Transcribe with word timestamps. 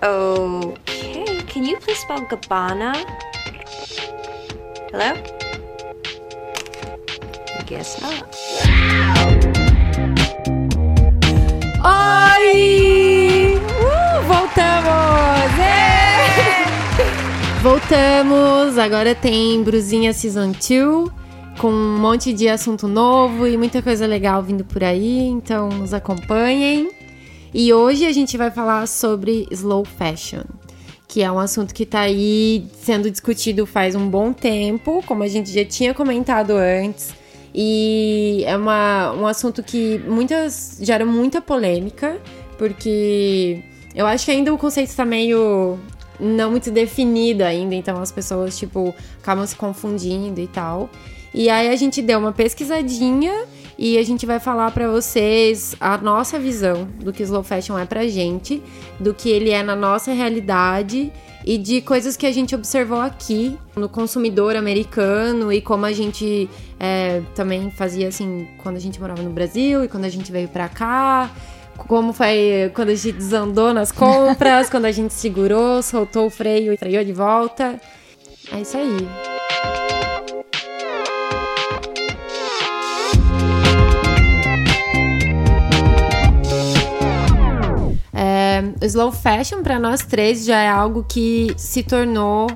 Okay, 0.00 1.42
can 1.48 1.64
you 1.64 1.76
please 1.78 1.98
spell 1.98 2.20
Gabbana? 2.20 2.94
Hello? 4.92 5.12
Guess 7.66 8.00
not. 8.00 8.22
Oi! 11.84 13.58
Uh, 13.58 14.22
voltamos! 14.22 15.58
É! 15.58 16.62
Voltamos! 17.60 18.78
Agora 18.78 19.16
tem 19.16 19.64
Bruzinha 19.64 20.12
Season 20.12 20.52
2 20.52 21.10
com 21.58 21.72
um 21.72 21.98
monte 21.98 22.32
de 22.32 22.48
assunto 22.48 22.86
novo 22.86 23.48
e 23.48 23.56
muita 23.56 23.82
coisa 23.82 24.06
legal 24.06 24.44
vindo 24.44 24.64
por 24.64 24.84
aí, 24.84 25.26
então 25.26 25.68
nos 25.70 25.92
acompanhem. 25.92 26.97
E 27.52 27.72
hoje 27.72 28.06
a 28.06 28.12
gente 28.12 28.36
vai 28.36 28.50
falar 28.50 28.86
sobre 28.86 29.46
slow 29.50 29.84
fashion, 29.84 30.42
que 31.06 31.22
é 31.22 31.32
um 31.32 31.38
assunto 31.38 31.74
que 31.74 31.84
está 31.84 32.00
aí 32.00 32.66
sendo 32.82 33.10
discutido 33.10 33.64
faz 33.64 33.94
um 33.94 34.08
bom 34.08 34.32
tempo, 34.32 35.02
como 35.06 35.22
a 35.22 35.28
gente 35.28 35.50
já 35.50 35.64
tinha 35.64 35.94
comentado 35.94 36.50
antes. 36.50 37.14
E 37.54 38.44
é 38.46 38.56
uma, 38.56 39.12
um 39.14 39.26
assunto 39.26 39.62
que 39.62 39.98
muitas 40.06 40.78
gera 40.80 41.06
muita 41.06 41.40
polêmica, 41.40 42.20
porque 42.58 43.62
eu 43.94 44.06
acho 44.06 44.26
que 44.26 44.30
ainda 44.30 44.52
o 44.52 44.58
conceito 44.58 44.90
está 44.90 45.04
meio 45.04 45.78
não 46.20 46.50
muito 46.50 46.70
definido 46.70 47.44
ainda, 47.44 47.74
então 47.74 48.00
as 48.00 48.12
pessoas, 48.12 48.58
tipo, 48.58 48.94
acabam 49.20 49.46
se 49.46 49.56
confundindo 49.56 50.40
e 50.40 50.46
tal. 50.46 50.90
E 51.32 51.48
aí 51.48 51.68
a 51.68 51.76
gente 51.76 52.02
deu 52.02 52.18
uma 52.18 52.32
pesquisadinha 52.32 53.46
e 53.78 53.96
a 53.96 54.02
gente 54.02 54.26
vai 54.26 54.40
falar 54.40 54.72
para 54.72 54.90
vocês 54.90 55.76
a 55.80 55.96
nossa 55.98 56.36
visão 56.36 56.88
do 56.98 57.12
que 57.12 57.22
slow 57.22 57.44
fashion 57.44 57.78
é 57.78 57.84
pra 57.84 58.08
gente, 58.08 58.60
do 58.98 59.14
que 59.14 59.30
ele 59.30 59.50
é 59.50 59.62
na 59.62 59.76
nossa 59.76 60.12
realidade 60.12 61.12
e 61.46 61.56
de 61.56 61.80
coisas 61.80 62.16
que 62.16 62.26
a 62.26 62.32
gente 62.32 62.54
observou 62.56 63.00
aqui 63.00 63.56
no 63.76 63.88
consumidor 63.88 64.56
americano 64.56 65.52
e 65.52 65.60
como 65.60 65.86
a 65.86 65.92
gente 65.92 66.50
é, 66.80 67.22
também 67.36 67.70
fazia 67.70 68.08
assim 68.08 68.48
quando 68.58 68.76
a 68.76 68.80
gente 68.80 69.00
morava 69.00 69.22
no 69.22 69.30
Brasil 69.30 69.84
e 69.84 69.88
quando 69.88 70.04
a 70.04 70.10
gente 70.10 70.32
veio 70.32 70.48
para 70.48 70.68
cá. 70.68 71.30
Como 71.76 72.12
foi 72.12 72.72
quando 72.74 72.88
a 72.88 72.94
gente 72.96 73.12
desandou 73.12 73.72
nas 73.72 73.92
compras, 73.92 74.68
quando 74.70 74.86
a 74.86 74.92
gente 74.92 75.14
segurou, 75.14 75.80
soltou 75.80 76.26
o 76.26 76.30
freio 76.30 76.72
e 76.72 76.76
freou 76.76 77.04
de 77.04 77.12
volta. 77.12 77.80
É 78.52 78.60
isso 78.60 78.76
aí. 78.76 79.37
É, 88.58 88.86
slow 88.86 89.12
fashion 89.12 89.62
para 89.62 89.78
nós 89.78 90.02
três 90.02 90.44
já 90.44 90.58
é 90.60 90.68
algo 90.68 91.04
que 91.08 91.48
se 91.56 91.82
tornou 91.82 92.48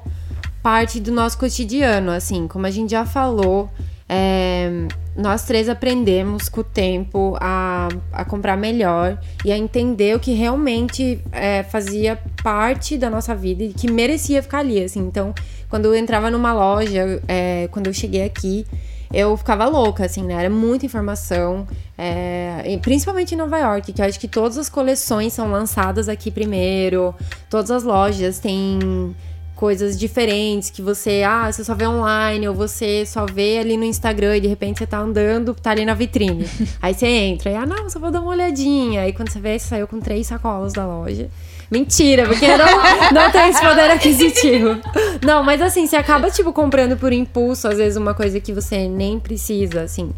parte 0.63 1.01
do 1.01 1.11
nosso 1.11 1.39
cotidiano, 1.39 2.11
assim, 2.11 2.47
como 2.47 2.67
a 2.67 2.71
gente 2.71 2.91
já 2.91 3.05
falou, 3.05 3.69
é, 4.09 4.87
nós 5.17 5.45
três 5.45 5.69
aprendemos 5.69 6.49
com 6.49 6.61
o 6.61 6.65
tempo 6.65 7.37
a, 7.41 7.89
a 8.13 8.25
comprar 8.25 8.57
melhor 8.57 9.19
e 9.45 9.51
a 9.51 9.59
entender 9.59 10.15
o 10.17 10.21
que 10.21 10.33
realmente 10.33 11.21
é, 11.33 11.63
fazia 11.63 12.19
parte 12.43 12.97
da 12.97 13.11
nossa 13.11 13.35
vida 13.35 13.65
e 13.65 13.73
que 13.73 13.91
merecia 13.91 14.43
ficar 14.43 14.59
ali, 14.59 14.83
assim. 14.83 15.01
Então, 15.01 15.35
quando 15.69 15.87
eu 15.87 15.97
entrava 15.97 16.31
numa 16.31 16.53
loja, 16.53 17.21
é, 17.27 17.69
quando 17.73 17.89
eu 17.89 17.93
cheguei 17.93 18.25
aqui, 18.25 18.67
eu 19.13 19.37
ficava 19.37 19.67
louca, 19.67 20.07
assim, 20.07 20.23
né? 20.23 20.35
Era 20.35 20.51
muita 20.51 20.87
informação, 20.87 21.67
é, 21.99 22.79
principalmente 22.81 23.35
em 23.35 23.39
Nova 23.39 23.59
York, 23.59 23.93
que 23.93 24.01
eu 24.01 24.07
acho 24.07 24.19
que 24.19 24.29
todas 24.29 24.57
as 24.57 24.69
coleções 24.69 25.33
são 25.33 25.51
lançadas 25.51 26.09
aqui 26.09 26.31
primeiro, 26.31 27.15
todas 27.51 27.71
as 27.71 27.83
lojas 27.83 28.39
têm 28.39 29.15
coisas 29.63 29.97
diferentes 29.97 30.71
que 30.71 30.83
você, 30.83 31.23
ah, 31.25 31.53
você 31.53 31.63
só 31.63 31.73
vê 31.73 31.87
online 31.87 32.49
ou 32.49 32.55
você 32.55 33.07
só 33.07 33.27
vê 33.27 33.59
ali 33.59 33.77
no 33.77 33.85
Instagram 33.85 34.39
e 34.39 34.41
de 34.41 34.49
repente 34.49 34.79
você 34.79 34.87
tá 34.89 34.99
andando, 34.99 35.55
tá 35.55 35.71
ali 35.71 35.85
na 35.85 35.95
vitrine. 35.95 36.45
Aí 36.83 36.93
você 36.93 37.07
entra 37.07 37.49
e, 37.49 37.55
ah, 37.55 37.65
não, 37.65 37.89
só 37.89 38.01
vou 38.01 38.11
dar 38.11 38.23
uma 38.23 38.31
olhadinha. 38.31 39.03
Aí 39.03 39.13
quando 39.13 39.31
você 39.31 39.39
vê, 39.39 39.57
você 39.57 39.69
saiu 39.69 39.87
com 39.87 40.01
três 40.01 40.27
sacolas 40.27 40.73
da 40.73 40.85
loja. 40.85 41.31
Mentira, 41.73 42.27
porque 42.27 42.47
não, 42.47 42.67
não 43.13 43.31
tem 43.33 43.49
esse 43.49 43.61
poder 43.63 43.91
aquisitivo. 43.91 44.79
Não, 45.25 45.43
mas 45.43 45.63
assim, 45.63 45.87
você 45.87 45.97
acaba, 45.97 46.31
tipo, 46.31 46.53
comprando 46.53 46.99
por 46.99 47.15
impulso, 47.15 47.67
às 47.67 47.79
vezes, 47.79 47.97
uma 47.97 48.13
coisa 48.13 48.39
que 48.39 48.53
você 48.53 48.87
nem 48.87 49.19
precisa, 49.19 49.81
assim. 49.81 50.13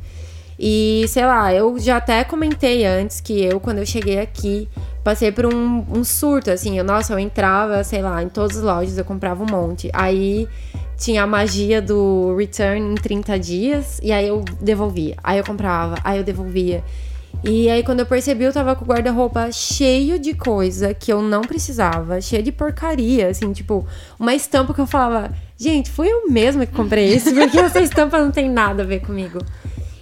E, 0.58 1.04
sei 1.06 1.24
lá, 1.24 1.54
eu 1.54 1.78
já 1.78 1.98
até 1.98 2.24
comentei 2.24 2.84
antes 2.84 3.20
que 3.20 3.44
eu, 3.44 3.60
quando 3.60 3.78
eu 3.78 3.86
cheguei 3.86 4.18
aqui, 4.18 4.68
passei 5.04 5.30
por 5.30 5.46
um, 5.46 5.84
um 5.92 6.02
surto, 6.02 6.50
assim. 6.50 6.76
Eu, 6.76 6.82
nossa, 6.82 7.12
eu 7.12 7.20
entrava, 7.20 7.84
sei 7.84 8.02
lá, 8.02 8.20
em 8.20 8.28
todas 8.28 8.56
as 8.56 8.62
lojas, 8.64 8.98
eu 8.98 9.04
comprava 9.04 9.44
um 9.44 9.46
monte. 9.46 9.88
Aí 9.92 10.48
tinha 10.96 11.22
a 11.22 11.26
magia 11.26 11.80
do 11.80 12.34
return 12.36 12.80
em 12.80 12.94
30 12.96 13.38
dias, 13.38 14.00
e 14.02 14.10
aí 14.10 14.26
eu 14.26 14.44
devolvia. 14.60 15.14
Aí 15.22 15.38
eu 15.38 15.44
comprava, 15.44 15.94
aí 16.02 16.18
eu 16.18 16.24
devolvia. 16.24 16.82
E 17.46 17.68
aí, 17.68 17.82
quando 17.82 18.00
eu 18.00 18.06
percebi, 18.06 18.44
eu 18.44 18.52
tava 18.54 18.74
com 18.74 18.86
o 18.86 18.88
guarda-roupa 18.88 19.52
cheio 19.52 20.18
de 20.18 20.32
coisa 20.32 20.94
que 20.94 21.12
eu 21.12 21.20
não 21.20 21.42
precisava, 21.42 22.18
cheio 22.18 22.42
de 22.42 22.50
porcaria, 22.50 23.28
assim, 23.28 23.52
tipo, 23.52 23.86
uma 24.18 24.34
estampa 24.34 24.72
que 24.72 24.80
eu 24.80 24.86
falava, 24.86 25.30
gente, 25.58 25.90
fui 25.90 26.08
eu 26.08 26.30
mesma 26.30 26.64
que 26.64 26.72
comprei 26.72 27.14
isso, 27.14 27.34
porque 27.34 27.58
essa 27.58 27.80
estampa 27.80 28.18
não 28.18 28.30
tem 28.30 28.48
nada 28.48 28.82
a 28.82 28.86
ver 28.86 29.00
comigo. 29.00 29.38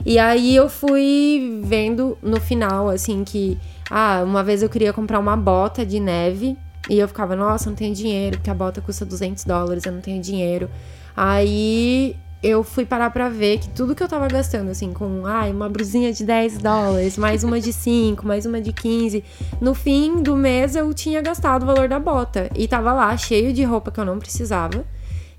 E 0.07 0.21
aí 0.21 0.55
eu 0.55 0.69
fui 0.69 1.61
vendo 1.65 2.17
no 2.23 2.41
final, 2.41 2.89
assim, 2.89 3.25
que, 3.25 3.59
ah, 3.91 4.23
uma 4.25 4.45
vez 4.45 4.63
eu 4.63 4.69
queria 4.69 4.93
comprar 4.93 5.19
uma 5.19 5.37
bota 5.37 5.85
de 5.85 5.99
neve, 5.99 6.57
e 6.89 6.97
eu 6.97 7.09
ficava, 7.09 7.35
nossa, 7.35 7.69
não 7.69 7.77
tenho 7.77 7.93
dinheiro, 7.93 8.37
porque 8.37 8.51
a 8.51 8.55
bota 8.55 8.81
custa 8.81 9.05
200 9.05 9.45
dólares, 9.45 9.85
eu 9.85 9.91
não 9.91 10.01
tenho 10.01 10.23
dinheiro. 10.23 10.71
Aí 11.17 12.17
eu 12.43 12.65
fui 12.65 12.85
parar 12.85 13.11
pra 13.11 13.29
ver 13.29 13.59
que 13.59 13.69
tudo 13.69 13.95
que 13.95 14.03
eu 14.03 14.09
tava 14.09 14.27
gastando, 14.27 14.71
assim, 14.71 14.93
com 14.93 15.25
ai, 15.25 15.53
uma 15.53 15.69
brusinha 15.69 16.13
de 16.13 16.25
10 16.25 16.59
dólares, 16.59 17.17
mais 17.17 17.45
uma 17.45 17.61
de 17.61 17.73
5, 17.73 18.27
mais 18.27 18.45
uma 18.45 18.61
de 18.61 18.73
15, 18.73 19.23
no 19.61 19.75
fim 19.75 20.23
do 20.23 20.35
mês 20.35 20.75
eu 20.75 20.93
tinha 20.93 21.23
gastado 21.23 21.63
o 21.63 21.67
valor 21.67 21.89
da 21.89 22.01
bota. 22.01 22.51
E 22.57 22.67
tava 22.67 22.93
lá, 22.93 23.17
cheio 23.17 23.53
de 23.53 23.63
roupa 23.63 23.93
que 23.93 24.01
eu 24.01 24.05
não 24.05 24.19
precisava. 24.19 24.85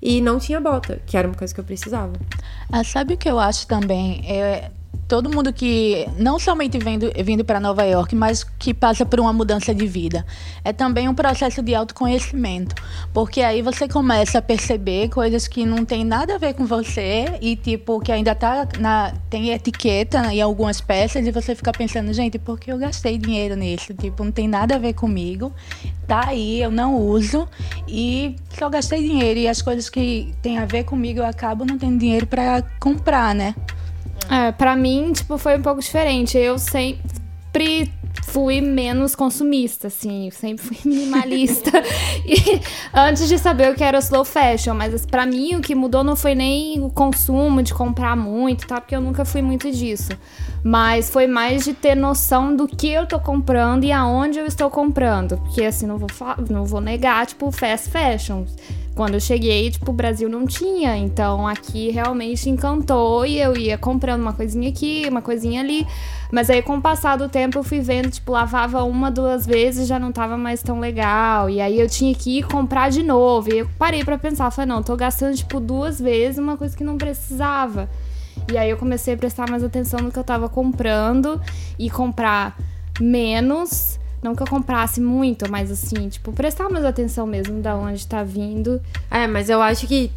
E 0.00 0.20
não 0.20 0.38
tinha 0.38 0.60
bota, 0.60 1.00
que 1.06 1.16
era 1.16 1.26
uma 1.26 1.34
coisa 1.34 1.52
que 1.52 1.60
eu 1.60 1.64
precisava. 1.64 2.12
Ah, 2.70 2.84
sabe 2.84 3.14
o 3.14 3.16
que 3.16 3.28
eu 3.28 3.38
acho 3.38 3.66
também? 3.66 4.22
É, 4.26 4.70
todo 5.06 5.30
mundo 5.30 5.52
que 5.52 6.06
não 6.18 6.38
somente 6.38 6.78
vindo, 6.78 7.10
vindo 7.22 7.44
para 7.44 7.60
Nova 7.60 7.84
York, 7.84 8.14
mas 8.14 8.44
que 8.44 8.72
passa 8.72 9.04
por 9.04 9.20
uma 9.20 9.32
mudança 9.32 9.74
de 9.74 9.86
vida. 9.86 10.24
É 10.64 10.72
também 10.72 11.08
um 11.08 11.14
processo 11.14 11.62
de 11.62 11.74
autoconhecimento, 11.74 12.74
porque 13.12 13.42
aí 13.42 13.62
você 13.62 13.88
começa 13.88 14.38
a 14.38 14.42
perceber 14.42 15.08
coisas 15.08 15.46
que 15.46 15.66
não 15.66 15.84
tem 15.84 16.04
nada 16.04 16.34
a 16.34 16.38
ver 16.38 16.54
com 16.54 16.64
você 16.66 17.38
e 17.40 17.56
tipo 17.56 18.00
que 18.00 18.12
ainda 18.12 18.34
tá 18.34 18.66
na 18.78 19.12
tem 19.28 19.50
etiqueta 19.50 20.32
em 20.32 20.40
algumas 20.40 20.80
peças 20.80 21.26
e 21.26 21.30
você 21.30 21.54
fica 21.54 21.72
pensando, 21.72 22.12
gente, 22.12 22.38
por 22.38 22.58
que 22.58 22.72
eu 22.72 22.78
gastei 22.78 23.18
dinheiro 23.18 23.56
nisso? 23.56 23.92
Tipo, 23.94 24.24
não 24.24 24.32
tem 24.32 24.48
nada 24.48 24.76
a 24.76 24.78
ver 24.78 24.94
comigo. 24.94 25.52
Tá 26.06 26.28
aí, 26.28 26.60
eu 26.60 26.70
não 26.70 26.96
uso 26.96 27.48
e 27.88 28.36
só 28.58 28.68
gastei 28.68 29.00
dinheiro 29.00 29.40
e 29.40 29.48
as 29.48 29.62
coisas 29.62 29.88
que 29.88 30.34
tem 30.42 30.58
a 30.58 30.66
ver 30.66 30.84
comigo 30.84 31.20
eu 31.20 31.26
acabo 31.26 31.64
não 31.64 31.78
tendo 31.78 31.98
dinheiro 31.98 32.26
para 32.26 32.62
comprar, 32.78 33.34
né? 33.34 33.54
É, 34.30 34.52
pra 34.52 34.74
mim, 34.76 35.12
tipo, 35.12 35.36
foi 35.38 35.58
um 35.58 35.62
pouco 35.62 35.80
diferente. 35.80 36.36
Eu 36.38 36.58
sempre 36.58 37.90
fui 38.22 38.60
menos 38.60 39.14
consumista, 39.14 39.88
assim, 39.88 40.30
sempre 40.30 40.64
fui 40.64 40.76
minimalista. 40.90 41.70
e 42.26 42.60
antes 42.92 43.28
de 43.28 43.38
saber 43.38 43.70
o 43.70 43.74
que 43.74 43.84
era 43.84 43.98
slow 43.98 44.24
fashion, 44.24 44.74
mas 44.74 45.04
para 45.06 45.26
mim 45.26 45.56
o 45.56 45.60
que 45.60 45.74
mudou 45.74 46.02
não 46.02 46.16
foi 46.16 46.34
nem 46.34 46.82
o 46.82 46.90
consumo 46.90 47.62
de 47.62 47.74
comprar 47.74 48.16
muito, 48.16 48.66
tá? 48.66 48.80
Porque 48.80 48.96
eu 48.96 49.00
nunca 49.00 49.24
fui 49.24 49.42
muito 49.42 49.70
disso. 49.70 50.10
Mas 50.62 51.10
foi 51.10 51.26
mais 51.26 51.64
de 51.64 51.74
ter 51.74 51.94
noção 51.94 52.56
do 52.56 52.66
que 52.66 52.88
eu 52.88 53.06
tô 53.06 53.20
comprando 53.20 53.84
e 53.84 53.92
aonde 53.92 54.38
eu 54.38 54.46
estou 54.46 54.70
comprando, 54.70 55.36
porque 55.36 55.62
assim 55.62 55.86
não 55.86 55.98
vou 55.98 56.08
não 56.48 56.64
vou 56.64 56.80
negar, 56.80 57.26
tipo, 57.26 57.50
fast 57.52 57.90
fashion 57.90 58.44
quando 58.94 59.14
eu 59.14 59.20
cheguei, 59.20 59.70
tipo, 59.70 59.90
o 59.90 59.94
Brasil 59.94 60.28
não 60.28 60.46
tinha. 60.46 60.96
Então 60.96 61.46
aqui 61.46 61.90
realmente 61.90 62.48
encantou 62.48 63.26
e 63.26 63.40
eu 63.40 63.56
ia 63.56 63.76
comprando 63.76 64.20
uma 64.22 64.32
coisinha 64.32 64.68
aqui, 64.68 65.04
uma 65.08 65.20
coisinha 65.20 65.60
ali. 65.60 65.86
Mas 66.30 66.48
aí 66.48 66.62
com 66.62 66.76
o 66.76 66.80
passar 66.80 67.16
do 67.16 67.28
tempo 67.28 67.58
eu 67.58 67.64
fui 67.64 67.80
vendo, 67.80 68.10
tipo, 68.10 68.32
lavava 68.32 68.82
uma, 68.84 69.10
duas 69.10 69.46
vezes 69.46 69.88
já 69.88 69.98
não 69.98 70.12
tava 70.12 70.36
mais 70.36 70.62
tão 70.62 70.78
legal. 70.78 71.50
E 71.50 71.60
aí 71.60 71.78
eu 71.78 71.88
tinha 71.88 72.14
que 72.14 72.38
ir 72.38 72.46
comprar 72.46 72.90
de 72.90 73.02
novo. 73.02 73.52
E 73.52 73.58
eu 73.58 73.68
parei 73.78 74.04
para 74.04 74.16
pensar, 74.16 74.50
falei, 74.50 74.68
não, 74.68 74.82
tô 74.82 74.96
gastando, 74.96 75.36
tipo, 75.36 75.58
duas 75.58 76.00
vezes 76.00 76.38
uma 76.38 76.56
coisa 76.56 76.76
que 76.76 76.84
não 76.84 76.96
precisava. 76.96 77.88
E 78.52 78.56
aí 78.56 78.70
eu 78.70 78.76
comecei 78.76 79.14
a 79.14 79.16
prestar 79.16 79.48
mais 79.50 79.64
atenção 79.64 80.00
no 80.00 80.12
que 80.12 80.18
eu 80.18 80.24
tava 80.24 80.48
comprando 80.48 81.40
e 81.78 81.88
comprar 81.88 82.56
menos 83.00 83.98
não 84.24 84.34
que 84.34 84.42
eu 84.42 84.46
comprasse 84.46 85.02
muito, 85.02 85.48
mas 85.50 85.70
assim, 85.70 86.08
tipo, 86.08 86.32
prestar 86.32 86.70
mais 86.70 86.82
atenção 86.82 87.26
mesmo 87.26 87.60
da 87.60 87.76
onde 87.76 88.06
tá 88.06 88.24
vindo. 88.24 88.80
É, 89.10 89.26
mas 89.26 89.50
eu 89.50 89.60
acho 89.60 89.86
que 89.86 90.10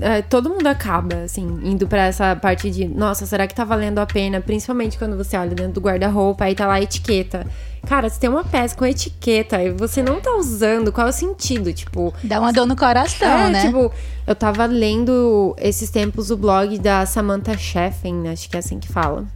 é, 0.00 0.22
todo 0.22 0.48
mundo 0.48 0.66
acaba, 0.68 1.24
assim, 1.24 1.60
indo 1.64 1.88
para 1.88 2.06
essa 2.06 2.36
parte 2.36 2.70
de, 2.70 2.86
nossa, 2.86 3.26
será 3.26 3.48
que 3.48 3.54
tá 3.54 3.64
valendo 3.64 3.98
a 3.98 4.06
pena? 4.06 4.40
Principalmente 4.40 4.96
quando 4.96 5.16
você 5.16 5.36
olha 5.36 5.56
dentro 5.56 5.72
do 5.72 5.80
guarda-roupa, 5.80 6.44
aí 6.44 6.54
tá 6.54 6.68
lá 6.68 6.74
a 6.74 6.82
etiqueta. 6.82 7.44
Cara, 7.86 8.08
se 8.08 8.18
tem 8.18 8.30
uma 8.30 8.44
peça 8.44 8.76
com 8.76 8.86
etiqueta 8.86 9.62
e 9.62 9.70
você 9.70 10.02
não 10.02 10.20
tá 10.20 10.34
usando, 10.36 10.92
qual 10.92 11.08
é 11.08 11.10
o 11.10 11.12
sentido? 11.12 11.72
Tipo. 11.72 12.14
Dá 12.22 12.38
uma 12.38 12.52
dor 12.52 12.66
no 12.66 12.76
coração, 12.76 13.46
é, 13.46 13.50
né? 13.50 13.66
Tipo, 13.66 13.92
eu 14.26 14.34
tava 14.34 14.66
lendo 14.66 15.54
esses 15.58 15.90
tempos 15.90 16.30
o 16.30 16.36
blog 16.36 16.78
da 16.78 17.04
Samantha 17.04 17.58
Sheffen, 17.58 18.28
acho 18.28 18.48
que 18.48 18.56
é 18.56 18.60
assim 18.60 18.78
que 18.78 18.88
fala. 18.88 19.26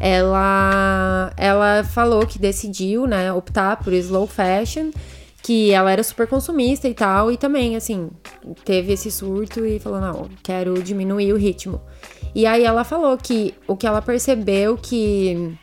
Ela, 0.00 1.32
ela 1.36 1.84
falou 1.84 2.26
que 2.26 2.38
decidiu, 2.38 3.06
né, 3.06 3.32
optar 3.32 3.76
por 3.76 3.92
slow 3.92 4.26
fashion, 4.26 4.90
que 5.42 5.70
ela 5.70 5.90
era 5.90 6.02
super 6.02 6.26
consumista 6.26 6.88
e 6.88 6.94
tal, 6.94 7.30
e 7.30 7.36
também, 7.36 7.76
assim, 7.76 8.10
teve 8.64 8.92
esse 8.92 9.10
surto 9.10 9.64
e 9.64 9.78
falou: 9.78 10.00
não, 10.00 10.28
quero 10.42 10.82
diminuir 10.82 11.32
o 11.32 11.36
ritmo. 11.36 11.80
E 12.34 12.46
aí 12.46 12.64
ela 12.64 12.82
falou 12.82 13.16
que 13.16 13.54
o 13.66 13.76
que 13.76 13.86
ela 13.86 14.00
percebeu 14.00 14.76
que 14.76 15.56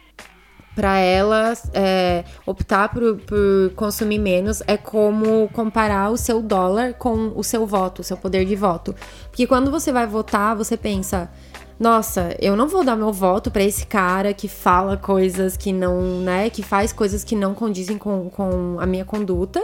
para 0.80 0.98
ela 0.98 1.52
é, 1.74 2.24
optar 2.46 2.88
por, 2.88 3.18
por, 3.18 3.74
consumir 3.76 4.18
menos 4.18 4.64
é 4.66 4.78
como 4.78 5.50
comparar 5.50 6.10
o 6.10 6.16
seu 6.16 6.42
dólar 6.42 6.94
com 6.94 7.34
o 7.36 7.44
seu 7.44 7.68
voto, 7.68 8.00
o 8.00 8.04
seu 8.04 8.16
poder 8.16 8.46
de 8.46 8.56
voto. 8.56 8.96
Porque 9.26 9.46
quando 9.46 9.70
você 9.70 9.92
vai 9.92 10.08
votar, 10.08 10.56
você 10.56 10.78
pensa, 10.78 11.30
nossa, 11.78 12.34
eu 12.40 12.56
não 12.56 12.70
vou 12.70 12.82
dar 12.82 12.96
meu 12.96 13.12
voto 13.12 13.52
para 13.52 13.62
esse 13.62 13.86
cara 13.86 14.34
que 14.34 14.48
fala 14.48 14.96
coisas 14.96 15.58
que 15.58 15.74
não, 15.74 16.22
né, 16.22 16.50
que 16.50 16.64
faz 16.64 16.94
coisas 16.94 17.26
que 17.26 17.36
não 17.36 17.54
condizem 17.54 17.98
com, 17.98 18.30
com 18.30 18.78
a 18.80 18.86
minha 18.86 19.04
conduta. 19.04 19.62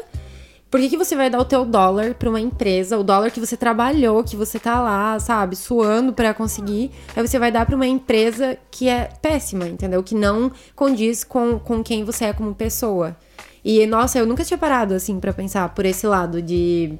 Por 0.69 0.79
que, 0.79 0.89
que 0.89 0.97
você 0.97 1.15
vai 1.15 1.29
dar 1.29 1.39
o 1.39 1.45
teu 1.45 1.63
dólar 1.63 2.15
para 2.15 2.29
uma 2.29 2.39
empresa, 2.39 2.97
o 2.97 3.03
dólar 3.03 3.31
que 3.31 3.39
você 3.39 3.55
trabalhou, 3.55 4.23
que 4.23 4.35
você 4.35 4.59
tá 4.59 4.81
lá, 4.81 5.17
sabe, 5.19 5.55
suando 5.55 6.11
para 6.11 6.33
conseguir, 6.33 6.91
aí 7.15 7.25
você 7.25 7.39
vai 7.39 7.51
dar 7.51 7.65
para 7.65 7.75
uma 7.75 7.87
empresa 7.87 8.57
que 8.69 8.89
é 8.89 9.09
péssima, 9.21 9.67
entendeu? 9.67 10.03
Que 10.03 10.15
não 10.15 10.51
condiz 10.75 11.23
com, 11.23 11.59
com 11.59 11.83
quem 11.83 12.03
você 12.03 12.25
é 12.25 12.33
como 12.33 12.53
pessoa. 12.53 13.15
E, 13.63 13.85
nossa, 13.85 14.19
eu 14.19 14.25
nunca 14.25 14.43
tinha 14.43 14.57
parado, 14.57 14.93
assim, 14.93 15.19
para 15.19 15.31
pensar 15.33 15.69
por 15.73 15.85
esse 15.85 16.05
lado 16.05 16.41
de... 16.41 16.93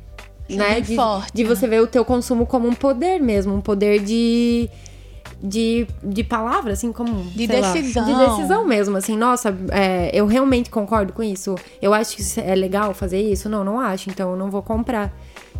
né, 0.50 0.80
de, 0.80 0.96
forte, 0.96 1.32
de 1.34 1.44
né? 1.44 1.50
você 1.50 1.68
ver 1.68 1.82
o 1.82 1.88
teu 1.88 2.06
consumo 2.06 2.46
como 2.46 2.68
um 2.68 2.74
poder 2.74 3.20
mesmo, 3.20 3.54
um 3.54 3.62
poder 3.62 4.00
de 4.00 4.70
de, 5.42 5.88
de 6.04 6.24
palavra, 6.24 6.74
assim, 6.74 6.92
como. 6.92 7.24
De 7.32 7.48
sei 7.48 7.62
lá, 7.62 7.74
decisão. 7.74 8.06
de 8.06 8.30
decisão 8.30 8.66
mesmo, 8.66 8.98
assim, 8.98 9.18
nossa, 9.18 9.56
é, 9.72 10.10
eu 10.14 10.26
realmente 10.26 10.70
concordo 10.70 11.14
com 11.14 11.24
isso. 11.24 11.56
Eu 11.82 11.94
acho 11.94 12.18
que 12.18 12.40
é 12.40 12.56
legal 12.56 12.94
fazer 12.94 13.22
isso. 13.22 13.50
Não, 13.50 13.64
não 13.64 13.80
acho, 13.80 14.10
então 14.10 14.32
eu 14.32 14.38
não 14.38 14.50
vou 14.50 14.62
comprar. 14.62 15.14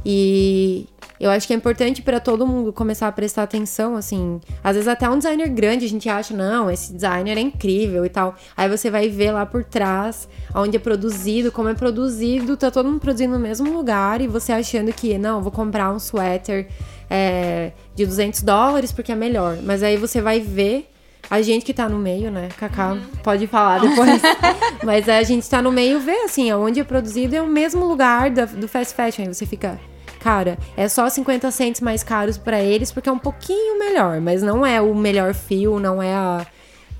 E 0.06 0.88
eu 1.20 1.30
acho 1.30 1.48
que 1.48 1.54
é 1.54 1.56
importante 1.56 2.02
para 2.02 2.20
todo 2.20 2.46
mundo 2.46 2.74
começar 2.74 3.08
a 3.08 3.12
prestar 3.12 3.44
atenção, 3.44 3.96
assim. 3.96 4.40
Às 4.64 4.76
vezes 4.76 4.88
até 4.88 5.10
um 5.10 5.18
designer 5.18 5.50
grande 5.50 5.86
a 5.86 5.90
gente 5.90 6.10
acha, 6.10 6.36
não, 6.36 6.70
esse 6.70 6.94
designer 6.94 7.38
é 7.38 7.42
incrível 7.42 8.06
e 8.06 8.10
tal. 8.10 8.36
Aí 8.56 8.70
você 8.70 8.90
vai 8.90 9.10
ver 9.10 9.32
lá 9.32 9.46
por 9.46 9.64
trás, 9.64 10.28
onde 10.54 10.78
é 10.78 10.80
produzido, 10.80 11.52
como 11.52 11.70
é 11.70 11.74
produzido, 11.74 12.58
tá 12.58 12.70
todo 12.70 12.90
mundo 12.90 13.00
produzindo 13.00 13.34
no 13.34 13.40
mesmo 13.40 13.72
lugar 13.72 14.22
e 14.22 14.28
você 14.28 14.52
achando 14.52 14.92
que, 14.92 15.18
não, 15.18 15.42
vou 15.42 15.52
comprar 15.52 15.92
um 15.92 16.00
suéter 16.00 16.68
é, 17.10 17.72
de 17.96 18.06
200 18.06 18.42
dólares 18.42 18.92
porque 18.92 19.12
é 19.12 19.16
melhor. 19.16 19.58
Mas 19.64 19.84
aí 19.84 19.98
você 19.98 20.22
vai 20.22 20.40
ver 20.40 20.90
a 21.30 21.42
gente 21.42 21.66
que 21.66 21.74
tá 21.74 21.90
no 21.90 21.98
meio, 21.98 22.30
né? 22.30 22.50
Cacá 22.58 22.98
pode 23.24 23.48
falar 23.48 23.80
depois. 23.80 24.22
Mas 24.84 25.10
a 25.10 25.24
gente 25.24 25.50
tá 25.50 25.62
no 25.62 25.72
meio 25.72 26.00
vê, 26.00 26.24
assim, 26.24 26.52
onde 26.54 26.80
é 26.80 26.84
produzido 26.84 27.36
é 27.36 27.42
o 27.42 27.48
mesmo 27.48 27.86
lugar 27.86 28.30
do 28.30 28.68
fast 28.68 28.94
fashion. 28.94 29.24
Aí 29.24 29.34
você 29.34 29.46
fica, 29.46 29.80
cara, 30.26 30.58
é 30.76 30.88
só 30.90 31.08
50 31.08 31.52
cents 31.52 31.80
mais 31.82 32.02
caros 32.02 32.36
pra 32.36 32.60
eles 32.60 32.92
porque 32.92 33.08
é 33.08 33.12
um 33.12 33.20
pouquinho 33.20 33.78
melhor. 33.78 34.20
Mas 34.20 34.42
não 34.42 34.66
é 34.66 34.82
o 34.82 34.96
melhor 34.96 35.36
fio, 35.36 35.80
não 35.80 36.02
é 36.02 36.16
a... 36.16 36.48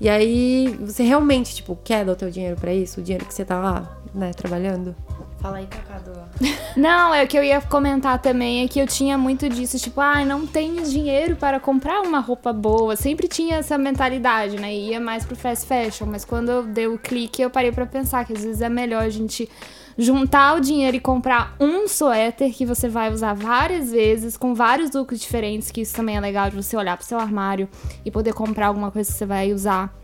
E 0.00 0.08
aí, 0.08 0.78
você 0.80 1.02
realmente, 1.02 1.56
tipo, 1.56 1.76
quer 1.82 2.04
dar 2.04 2.12
o 2.12 2.16
teu 2.16 2.30
dinheiro 2.30 2.54
pra 2.54 2.72
isso? 2.72 3.00
O 3.00 3.02
dinheiro 3.02 3.26
que 3.26 3.34
você 3.34 3.44
tá 3.44 3.58
lá, 3.58 3.98
né, 4.14 4.30
trabalhando? 4.32 4.94
Fala 5.40 5.56
aí, 5.56 5.66
Cacá, 5.66 5.98
do... 5.98 6.12
Não, 6.80 7.12
é 7.12 7.24
o 7.24 7.26
que 7.26 7.36
eu 7.36 7.42
ia 7.42 7.60
comentar 7.60 8.20
também 8.22 8.62
é 8.62 8.68
que 8.68 8.78
eu 8.78 8.86
tinha 8.86 9.18
muito 9.18 9.48
disso, 9.48 9.76
tipo, 9.78 10.00
ai, 10.00 10.24
não 10.24 10.46
tenho 10.46 10.84
dinheiro 10.84 11.34
para 11.34 11.58
comprar 11.58 12.02
uma 12.02 12.20
roupa 12.20 12.52
boa. 12.52 12.94
Sempre 12.94 13.26
tinha 13.26 13.56
essa 13.56 13.76
mentalidade, 13.76 14.56
né? 14.56 14.72
Ia 14.72 15.00
mais 15.00 15.24
pro 15.24 15.34
fast 15.34 15.66
fashion, 15.66 16.06
mas 16.06 16.24
quando 16.24 16.50
eu 16.50 16.62
dei 16.62 16.86
o 16.86 16.96
clique, 16.96 17.42
eu 17.42 17.50
parei 17.50 17.72
pra 17.72 17.86
pensar 17.86 18.24
que 18.24 18.34
às 18.34 18.44
vezes 18.44 18.60
é 18.60 18.68
melhor 18.68 19.02
a 19.02 19.10
gente 19.10 19.48
juntar 19.98 20.56
o 20.56 20.60
dinheiro 20.60 20.96
e 20.96 21.00
comprar 21.00 21.54
um 21.58 21.88
suéter 21.88 22.52
que 22.52 22.66
você 22.66 22.88
vai 22.88 23.12
usar 23.12 23.34
várias 23.34 23.90
vezes, 23.90 24.36
com 24.36 24.54
vários 24.54 24.92
looks 24.92 25.20
diferentes, 25.20 25.70
que 25.70 25.80
isso 25.80 25.94
também 25.94 26.16
é 26.16 26.20
legal 26.20 26.50
de 26.50 26.56
você 26.56 26.76
olhar 26.76 26.96
pro 26.96 27.06
seu 27.06 27.18
armário 27.18 27.68
e 28.04 28.10
poder 28.10 28.34
comprar 28.34 28.68
alguma 28.68 28.90
coisa 28.90 29.10
que 29.10 29.16
você 29.16 29.26
vai 29.26 29.52
usar 29.52 29.94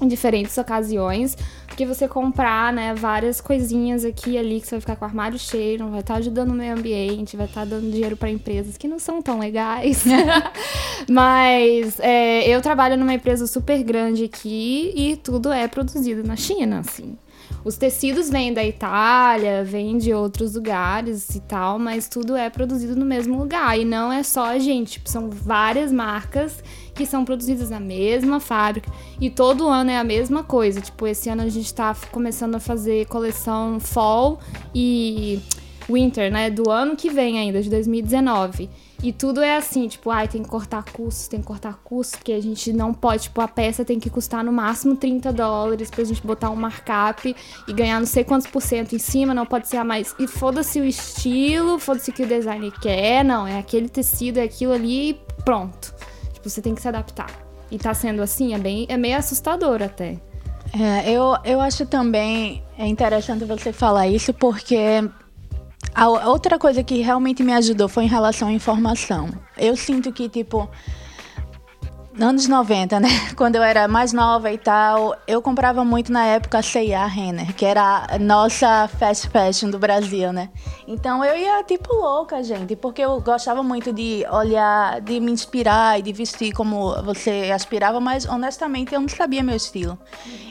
em 0.00 0.08
diferentes 0.08 0.56
ocasiões, 0.58 1.36
porque 1.66 1.86
você 1.86 2.06
comprar, 2.06 2.72
né, 2.72 2.94
várias 2.94 3.40
coisinhas 3.40 4.04
aqui 4.04 4.32
e 4.32 4.38
ali 4.38 4.60
que 4.60 4.66
você 4.66 4.76
vai 4.76 4.80
ficar 4.80 4.96
com 4.96 5.04
o 5.04 5.08
armário 5.08 5.38
cheio, 5.38 5.78
não 5.78 5.90
vai 5.90 6.00
estar 6.00 6.16
ajudando 6.16 6.50
o 6.50 6.54
meio 6.54 6.74
ambiente, 6.74 7.36
vai 7.36 7.46
estar 7.46 7.64
dando 7.64 7.90
dinheiro 7.90 8.16
para 8.16 8.30
empresas 8.30 8.76
que 8.76 8.86
não 8.86 8.98
são 8.98 9.22
tão 9.22 9.38
legais. 9.38 10.04
Mas 11.08 11.98
é, 12.00 12.46
eu 12.48 12.60
trabalho 12.60 12.96
numa 12.96 13.14
empresa 13.14 13.46
super 13.46 13.82
grande 13.82 14.24
aqui 14.24 14.92
e 14.94 15.16
tudo 15.16 15.50
é 15.50 15.66
produzido 15.66 16.22
na 16.22 16.36
China, 16.36 16.80
assim. 16.80 17.16
Os 17.64 17.76
tecidos 17.76 18.28
vêm 18.28 18.52
da 18.52 18.64
Itália, 18.64 19.64
vêm 19.64 19.96
de 19.96 20.12
outros 20.12 20.54
lugares 20.54 21.34
e 21.34 21.40
tal, 21.40 21.78
mas 21.78 22.08
tudo 22.08 22.34
é 22.34 22.50
produzido 22.50 22.96
no 22.96 23.04
mesmo 23.04 23.38
lugar. 23.38 23.78
E 23.78 23.84
não 23.84 24.12
é 24.12 24.22
só 24.22 24.46
a 24.46 24.58
gente, 24.58 24.92
tipo, 24.92 25.08
são 25.08 25.30
várias 25.30 25.92
marcas 25.92 26.62
que 26.94 27.06
são 27.06 27.24
produzidas 27.24 27.70
na 27.70 27.80
mesma 27.80 28.40
fábrica. 28.40 28.90
E 29.20 29.30
todo 29.30 29.68
ano 29.68 29.90
é 29.90 29.98
a 29.98 30.04
mesma 30.04 30.42
coisa. 30.42 30.80
Tipo, 30.80 31.06
esse 31.06 31.28
ano 31.28 31.42
a 31.42 31.48
gente 31.48 31.72
tá 31.72 31.94
começando 32.10 32.56
a 32.56 32.60
fazer 32.60 33.06
coleção 33.06 33.78
Fall 33.78 34.40
e 34.74 35.40
Winter, 35.90 36.32
né? 36.32 36.50
Do 36.50 36.70
ano 36.70 36.96
que 36.96 37.10
vem 37.10 37.38
ainda, 37.38 37.62
de 37.62 37.70
2019. 37.70 38.68
E 39.02 39.12
tudo 39.12 39.42
é 39.42 39.56
assim, 39.56 39.88
tipo, 39.88 40.10
ai, 40.10 40.28
tem 40.28 40.44
que 40.44 40.48
cortar 40.48 40.84
custos, 40.84 41.26
tem 41.26 41.40
que 41.40 41.46
cortar 41.46 41.74
custos, 41.82 42.16
porque 42.16 42.32
a 42.32 42.40
gente 42.40 42.72
não 42.72 42.94
pode, 42.94 43.24
tipo, 43.24 43.40
a 43.40 43.48
peça 43.48 43.84
tem 43.84 43.98
que 43.98 44.08
custar 44.08 44.44
no 44.44 44.52
máximo 44.52 44.94
30 44.94 45.32
dólares 45.32 45.90
pra 45.90 46.04
gente 46.04 46.24
botar 46.24 46.50
um 46.50 46.54
markup 46.56 47.34
e 47.66 47.72
ganhar 47.72 47.98
não 47.98 48.06
sei 48.06 48.22
quantos 48.22 48.46
por 48.46 48.62
cento 48.62 48.94
em 48.94 49.00
cima, 49.00 49.34
não 49.34 49.44
pode 49.44 49.66
ser 49.66 49.78
a 49.78 49.84
mais. 49.84 50.14
E 50.20 50.28
foda-se 50.28 50.80
o 50.80 50.84
estilo, 50.84 51.80
foda-se 51.80 52.10
o 52.10 52.12
que 52.12 52.22
o 52.22 52.26
designer 52.26 52.72
quer, 52.80 53.24
não, 53.24 53.44
é 53.44 53.58
aquele 53.58 53.88
tecido, 53.88 54.38
é 54.38 54.44
aquilo 54.44 54.72
ali 54.72 55.10
e 55.10 55.20
pronto. 55.44 55.92
Tipo, 56.32 56.48
você 56.48 56.62
tem 56.62 56.72
que 56.72 56.80
se 56.80 56.86
adaptar. 56.86 57.30
E 57.72 57.78
tá 57.78 57.92
sendo 57.94 58.22
assim, 58.22 58.54
é 58.54 58.58
bem, 58.58 58.86
é 58.88 58.96
meio 58.96 59.16
assustador 59.16 59.82
até. 59.82 60.20
É, 60.78 61.10
eu, 61.10 61.36
eu 61.44 61.60
acho 61.60 61.84
também 61.86 62.62
é 62.78 62.86
interessante 62.86 63.44
você 63.44 63.72
falar 63.72 64.06
isso 64.06 64.32
porque 64.32 65.02
a 65.94 66.28
outra 66.28 66.58
coisa 66.58 66.82
que 66.82 67.00
realmente 67.00 67.42
me 67.42 67.52
ajudou 67.52 67.88
foi 67.88 68.04
em 68.04 68.08
relação 68.08 68.48
à 68.48 68.52
informação. 68.52 69.28
Eu 69.56 69.76
sinto 69.76 70.12
que, 70.12 70.28
tipo, 70.28 70.68
anos 72.20 72.46
90, 72.46 73.00
né? 73.00 73.08
Quando 73.36 73.56
eu 73.56 73.62
era 73.62 73.88
mais 73.88 74.12
nova 74.12 74.50
e 74.52 74.58
tal, 74.58 75.16
eu 75.26 75.40
comprava 75.40 75.84
muito 75.84 76.12
na 76.12 76.24
época 76.24 76.62
C&A 76.62 77.06
Renner, 77.06 77.54
que 77.54 77.64
era 77.64 78.06
a 78.08 78.18
nossa 78.18 78.88
fast 78.88 79.28
fashion 79.28 79.70
do 79.70 79.78
Brasil, 79.78 80.32
né? 80.32 80.50
Então 80.86 81.24
eu 81.24 81.36
ia 81.36 81.62
tipo 81.64 81.94
louca, 81.94 82.42
gente, 82.42 82.76
porque 82.76 83.02
eu 83.02 83.20
gostava 83.20 83.62
muito 83.62 83.92
de 83.92 84.24
olhar, 84.30 85.00
de 85.00 85.20
me 85.20 85.32
inspirar 85.32 85.98
e 85.98 86.02
de 86.02 86.12
vestir 86.12 86.52
como 86.52 87.02
você 87.02 87.50
aspirava, 87.54 88.00
mas 88.00 88.26
honestamente 88.26 88.94
eu 88.94 89.00
não 89.00 89.08
sabia 89.08 89.42
meu 89.42 89.56
estilo. 89.56 89.98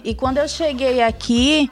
E 0.03 0.15
quando 0.15 0.37
eu 0.37 0.47
cheguei 0.47 1.01
aqui, 1.01 1.69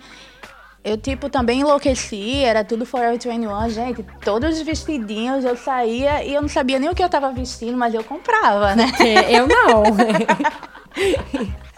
eu, 0.89 0.97
tipo, 0.97 1.29
também 1.29 1.59
enlouqueci, 1.61 2.43
era 2.43 2.63
tudo 2.63 2.85
Forever 2.85 3.19
21, 3.19 3.69
gente. 3.69 4.05
Todos 4.23 4.57
os 4.57 4.61
vestidinhos 4.63 5.45
eu 5.45 5.55
saía 5.55 6.23
e 6.23 6.33
eu 6.33 6.41
não 6.41 6.49
sabia 6.49 6.79
nem 6.79 6.89
o 6.89 6.95
que 6.95 7.03
eu 7.03 7.09
tava 7.09 7.31
vestindo, 7.31 7.77
mas 7.77 7.93
eu 7.93 8.03
comprava, 8.03 8.75
né? 8.75 8.91
eu 9.29 9.47
não. 9.47 9.83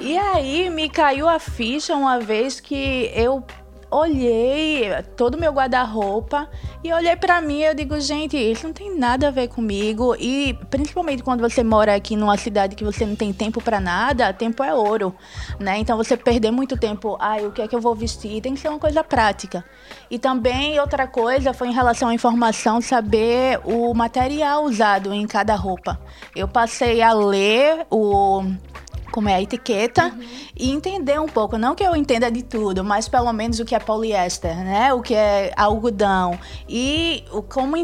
E 0.00 0.16
aí 0.16 0.70
me 0.70 0.88
caiu 0.88 1.28
a 1.28 1.40
ficha 1.40 1.96
uma 1.96 2.20
vez 2.20 2.60
que 2.60 3.10
eu 3.12 3.42
olhei 3.94 4.90
todo 5.16 5.36
o 5.36 5.38
meu 5.38 5.52
guarda-roupa 5.52 6.48
e 6.82 6.92
olhei 6.92 7.14
pra 7.14 7.40
mim 7.40 7.60
e 7.60 7.64
eu 7.64 7.74
digo, 7.74 7.98
gente, 8.00 8.36
isso 8.36 8.66
não 8.66 8.74
tem 8.74 8.98
nada 8.98 9.28
a 9.28 9.30
ver 9.30 9.48
comigo. 9.48 10.16
E 10.18 10.58
principalmente 10.68 11.22
quando 11.22 11.40
você 11.40 11.62
mora 11.62 11.94
aqui 11.94 12.16
numa 12.16 12.36
cidade 12.36 12.74
que 12.74 12.82
você 12.82 13.06
não 13.06 13.14
tem 13.14 13.32
tempo 13.32 13.62
pra 13.62 13.78
nada, 13.80 14.32
tempo 14.32 14.62
é 14.64 14.74
ouro, 14.74 15.14
né? 15.60 15.78
Então 15.78 15.96
você 15.96 16.16
perder 16.16 16.50
muito 16.50 16.76
tempo, 16.76 17.16
ai, 17.20 17.46
o 17.46 17.52
que 17.52 17.62
é 17.62 17.68
que 17.68 17.76
eu 17.76 17.80
vou 17.80 17.94
vestir? 17.94 18.40
Tem 18.40 18.54
que 18.54 18.60
ser 18.60 18.68
uma 18.68 18.80
coisa 18.80 19.04
prática. 19.04 19.64
E 20.10 20.18
também 20.18 20.80
outra 20.80 21.06
coisa 21.06 21.52
foi 21.52 21.68
em 21.68 21.72
relação 21.72 22.08
à 22.08 22.14
informação, 22.14 22.80
saber 22.80 23.60
o 23.64 23.94
material 23.94 24.64
usado 24.64 25.12
em 25.14 25.26
cada 25.26 25.54
roupa. 25.54 26.00
Eu 26.34 26.48
passei 26.48 27.00
a 27.00 27.12
ler 27.12 27.86
o 27.90 28.42
como 29.14 29.28
é 29.28 29.34
a 29.34 29.40
etiqueta 29.40 30.12
e 30.56 30.72
entender 30.72 31.20
um 31.20 31.28
pouco, 31.28 31.56
não 31.56 31.76
que 31.76 31.84
eu 31.84 31.94
entenda 31.94 32.28
de 32.28 32.42
tudo, 32.42 32.82
mas 32.82 33.08
pelo 33.08 33.32
menos 33.32 33.60
o 33.60 33.64
que 33.64 33.72
é 33.72 33.78
poliéster, 33.78 34.56
né? 34.56 34.92
O 34.92 35.02
que 35.02 35.14
é 35.14 35.52
algodão 35.56 36.36
e 36.68 37.22
como 37.48 37.76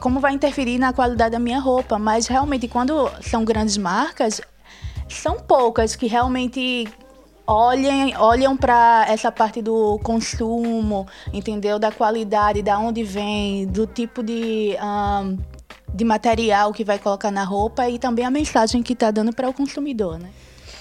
como 0.00 0.18
vai 0.18 0.32
interferir 0.32 0.78
na 0.78 0.92
qualidade 0.92 1.30
da 1.30 1.38
minha 1.38 1.60
roupa, 1.60 2.00
mas 2.00 2.26
realmente 2.26 2.66
quando 2.66 3.08
são 3.20 3.44
grandes 3.44 3.76
marcas, 3.76 4.40
são 5.08 5.36
poucas 5.36 5.94
que 5.94 6.08
realmente 6.08 6.88
olhem, 7.46 8.16
olham 8.16 8.56
para 8.56 9.06
essa 9.08 9.30
parte 9.30 9.62
do 9.62 10.00
consumo, 10.02 11.06
entendeu? 11.32 11.78
Da 11.78 11.92
qualidade, 11.92 12.60
da 12.60 12.76
onde 12.76 13.04
vem, 13.04 13.68
do 13.68 13.86
tipo 13.86 14.20
de, 14.20 14.76
um, 14.82 15.38
de 15.94 16.04
material 16.04 16.72
que 16.72 16.82
vai 16.82 16.98
colocar 16.98 17.30
na 17.30 17.44
roupa 17.44 17.88
e 17.88 18.00
também 18.00 18.24
a 18.24 18.30
mensagem 18.32 18.82
que 18.82 18.94
está 18.94 19.12
dando 19.12 19.32
para 19.32 19.48
o 19.48 19.52
consumidor, 19.52 20.18
né? 20.18 20.30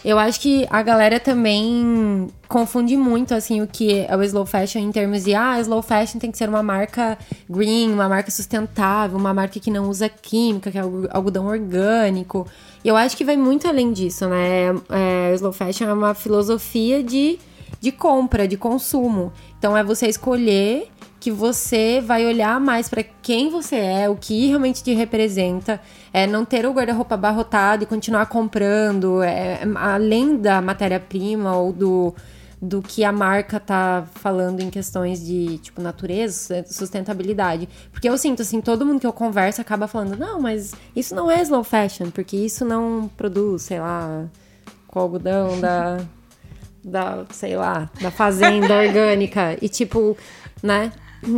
Eu 0.03 0.17
acho 0.17 0.39
que 0.39 0.65
a 0.69 0.81
galera 0.81 1.19
também 1.19 2.27
confunde 2.47 2.97
muito, 2.97 3.35
assim, 3.35 3.61
o 3.61 3.67
que 3.67 3.99
é 3.99 4.17
o 4.17 4.23
slow 4.23 4.45
fashion 4.47 4.79
em 4.79 4.91
termos 4.91 5.23
de, 5.25 5.35
ah, 5.35 5.59
slow 5.59 5.81
fashion 5.83 6.17
tem 6.19 6.31
que 6.31 6.37
ser 6.39 6.49
uma 6.49 6.63
marca 6.63 7.17
green, 7.47 7.91
uma 7.91 8.09
marca 8.09 8.31
sustentável, 8.31 9.17
uma 9.17 9.33
marca 9.33 9.59
que 9.59 9.69
não 9.69 9.87
usa 9.87 10.09
química, 10.09 10.71
que 10.71 10.77
é 10.77 10.81
algodão 10.81 11.45
orgânico. 11.45 12.47
E 12.83 12.87
eu 12.87 12.97
acho 12.97 13.15
que 13.15 13.23
vai 13.23 13.37
muito 13.37 13.67
além 13.67 13.93
disso, 13.93 14.27
né? 14.27 14.69
É, 14.89 15.33
slow 15.35 15.53
fashion 15.53 15.87
é 15.87 15.93
uma 15.93 16.15
filosofia 16.15 17.03
de, 17.03 17.37
de 17.79 17.91
compra, 17.91 18.47
de 18.47 18.57
consumo. 18.57 19.31
Então 19.59 19.77
é 19.77 19.83
você 19.83 20.07
escolher 20.07 20.89
que 21.21 21.29
você 21.29 22.01
vai 22.01 22.25
olhar 22.25 22.59
mais 22.59 22.89
para 22.89 23.03
quem 23.03 23.51
você 23.51 23.75
é, 23.75 24.09
o 24.09 24.15
que 24.15 24.47
realmente 24.47 24.83
te 24.83 24.91
representa, 24.95 25.79
é 26.11 26.25
não 26.25 26.43
ter 26.43 26.65
o 26.65 26.73
guarda-roupa 26.73 27.13
abarrotado 27.13 27.83
e 27.83 27.85
continuar 27.85 28.25
comprando, 28.25 29.21
é, 29.21 29.59
além 29.75 30.35
da 30.35 30.59
matéria-prima 30.59 31.55
ou 31.55 31.71
do, 31.71 32.15
do 32.59 32.81
que 32.81 33.03
a 33.03 33.11
marca 33.11 33.59
tá 33.59 34.03
falando 34.15 34.61
em 34.61 34.71
questões 34.71 35.23
de, 35.23 35.59
tipo, 35.59 35.79
natureza, 35.79 36.65
sustentabilidade. 36.67 37.69
Porque 37.91 38.09
eu 38.09 38.17
sinto, 38.17 38.41
assim, 38.41 38.59
todo 38.59 38.83
mundo 38.83 38.99
que 38.99 39.05
eu 39.05 39.13
converso 39.13 39.61
acaba 39.61 39.87
falando, 39.87 40.17
não, 40.17 40.41
mas 40.41 40.73
isso 40.95 41.13
não 41.13 41.29
é 41.29 41.39
slow 41.43 41.63
fashion, 41.63 42.09
porque 42.09 42.35
isso 42.35 42.65
não 42.65 43.07
produz, 43.15 43.61
sei 43.61 43.79
lá, 43.79 44.25
com 44.87 44.99
algodão 44.99 45.61
da, 45.61 45.99
da, 46.83 47.25
sei 47.29 47.55
lá, 47.55 47.91
da 48.01 48.09
fazenda 48.09 48.73
orgânica. 48.81 49.55
E, 49.61 49.69
tipo, 49.69 50.17
né? 50.63 50.91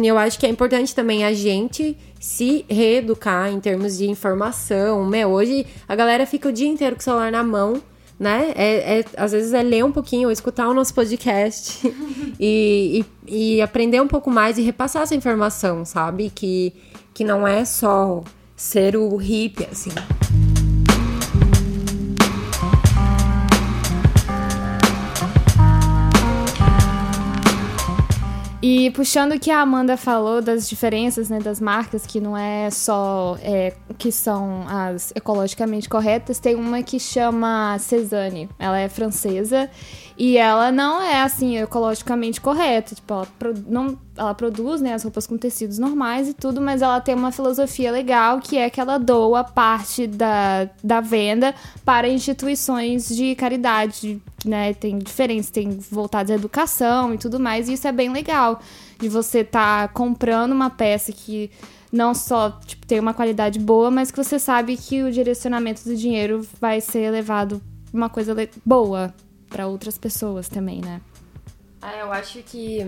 Eu 0.04 0.18
acho 0.18 0.40
que 0.40 0.46
é 0.46 0.50
importante 0.50 0.96
também 0.96 1.26
a 1.26 1.34
gente 1.34 1.98
se 2.20 2.66
reeducar 2.70 3.52
em 3.52 3.60
termos 3.60 3.98
de 3.98 4.10
informação. 4.10 5.06
Meu, 5.06 5.30
hoje 5.30 5.66
a 5.88 5.96
galera 5.96 6.26
fica 6.26 6.48
o 6.48 6.52
dia 6.52 6.68
inteiro 6.68 6.96
com 6.96 7.02
o 7.02 7.04
celular 7.04 7.32
na 7.32 7.44
mão, 7.44 7.82
né? 8.18 8.54
É, 8.56 9.00
é 9.00 9.06
às 9.18 9.34
vezes 9.34 9.54
é 9.54 9.62
ler 9.62 9.84
um 9.84 9.92
pouquinho, 9.92 10.30
ou 10.30 10.32
escutar 10.32 10.70
o 10.70 10.74
nosso 10.74 10.94
podcast 10.94 11.86
e, 12.40 13.06
e, 13.28 13.56
e, 13.56 13.62
aprender 13.62 14.02
um 14.02 14.08
pouco 14.08 14.32
mais 14.32 14.58
e 14.58 14.62
repassar 14.62 15.04
essa 15.04 15.16
informação, 15.16 15.84
sabe? 15.84 16.32
Que, 16.34 16.74
que 17.14 17.26
não 17.26 17.46
é 17.46 17.66
só 17.66 18.24
ser 18.56 18.96
o 18.96 19.16
hippie, 19.18 19.68
assim. 19.70 19.92
E 28.66 28.90
puxando 28.92 29.34
o 29.34 29.40
que 29.40 29.52
a 29.52 29.60
Amanda 29.60 29.98
falou 29.98 30.42
das 30.42 30.70
diferenças 30.70 31.28
né, 31.28 31.38
das 31.38 31.60
marcas, 31.60 32.06
que 32.06 32.22
não 32.22 32.38
é 32.38 32.70
só 32.70 33.38
é, 33.42 33.74
que 33.98 34.10
são 34.10 34.66
as 34.70 35.12
ecologicamente 35.14 35.90
corretas, 35.90 36.40
tem 36.40 36.56
uma 36.56 36.82
que 36.82 36.98
chama 36.98 37.78
Cezanne. 37.78 38.50
Ela 38.58 38.80
é 38.80 38.88
francesa 38.88 39.70
e 40.18 40.38
ela 40.38 40.72
não 40.72 41.02
é 41.02 41.22
assim 41.22 41.58
ecologicamente 41.58 42.40
correta. 42.40 42.96
Tipo, 42.96 43.14
ela, 43.14 43.28
não, 43.68 43.98
ela 44.16 44.34
produz 44.34 44.82
né, 44.82 44.94
as 44.94 45.04
roupas 45.04 45.26
com 45.26 45.38
tecidos 45.38 45.78
normais 45.78 46.30
e 46.30 46.34
tudo, 46.34 46.62
mas 46.62 46.82
ela 46.82 47.02
tem 47.02 47.16
uma 47.16 47.32
filosofia 47.32 47.92
legal 47.92 48.40
que 48.40 48.58
é 48.58 48.70
que 48.70 48.80
ela 48.80 48.98
doa 48.98 49.44
parte 49.44 50.08
da, 50.08 50.70
da 50.84 51.02
venda 51.02 51.54
para 51.84 52.08
instituições 52.08 53.08
de 53.08 53.36
caridade 53.36 54.22
né? 54.46 54.74
Tem 54.74 54.98
diferença, 54.98 55.52
tem 55.52 55.78
voltados 55.90 56.32
à 56.32 56.36
educação 56.36 57.14
e 57.14 57.18
tudo 57.18 57.40
mais, 57.40 57.70
e 57.70 57.74
isso 57.74 57.88
é 57.88 57.92
bem 57.92 58.12
legal. 58.12 58.60
De 59.00 59.10
você 59.10 59.40
estar 59.40 59.88
tá 59.88 59.94
comprando 59.94 60.52
uma 60.52 60.70
peça 60.70 61.12
que 61.12 61.50
não 61.92 62.14
só 62.14 62.52
tipo, 62.66 62.86
tem 62.86 63.00
uma 63.00 63.14
qualidade 63.14 63.60
boa, 63.60 63.92
mas 63.92 64.12
que 64.12 64.18
você 64.18 64.40
sabe 64.40 64.78
que 64.78 65.04
o 65.04 65.12
direcionamento 65.12 65.84
do 65.84 65.96
dinheiro 65.96 66.46
vai 66.60 66.82
ser 66.82 67.12
levado 67.12 67.62
uma 67.94 68.10
coisa 68.10 68.36
boa 68.66 69.14
para 69.54 69.68
outras 69.68 70.00
pessoas 70.00 70.50
também, 70.50 70.82
né? 70.82 71.00
Ah, 71.80 71.96
eu 71.98 72.12
acho 72.12 72.40
que 72.40 72.80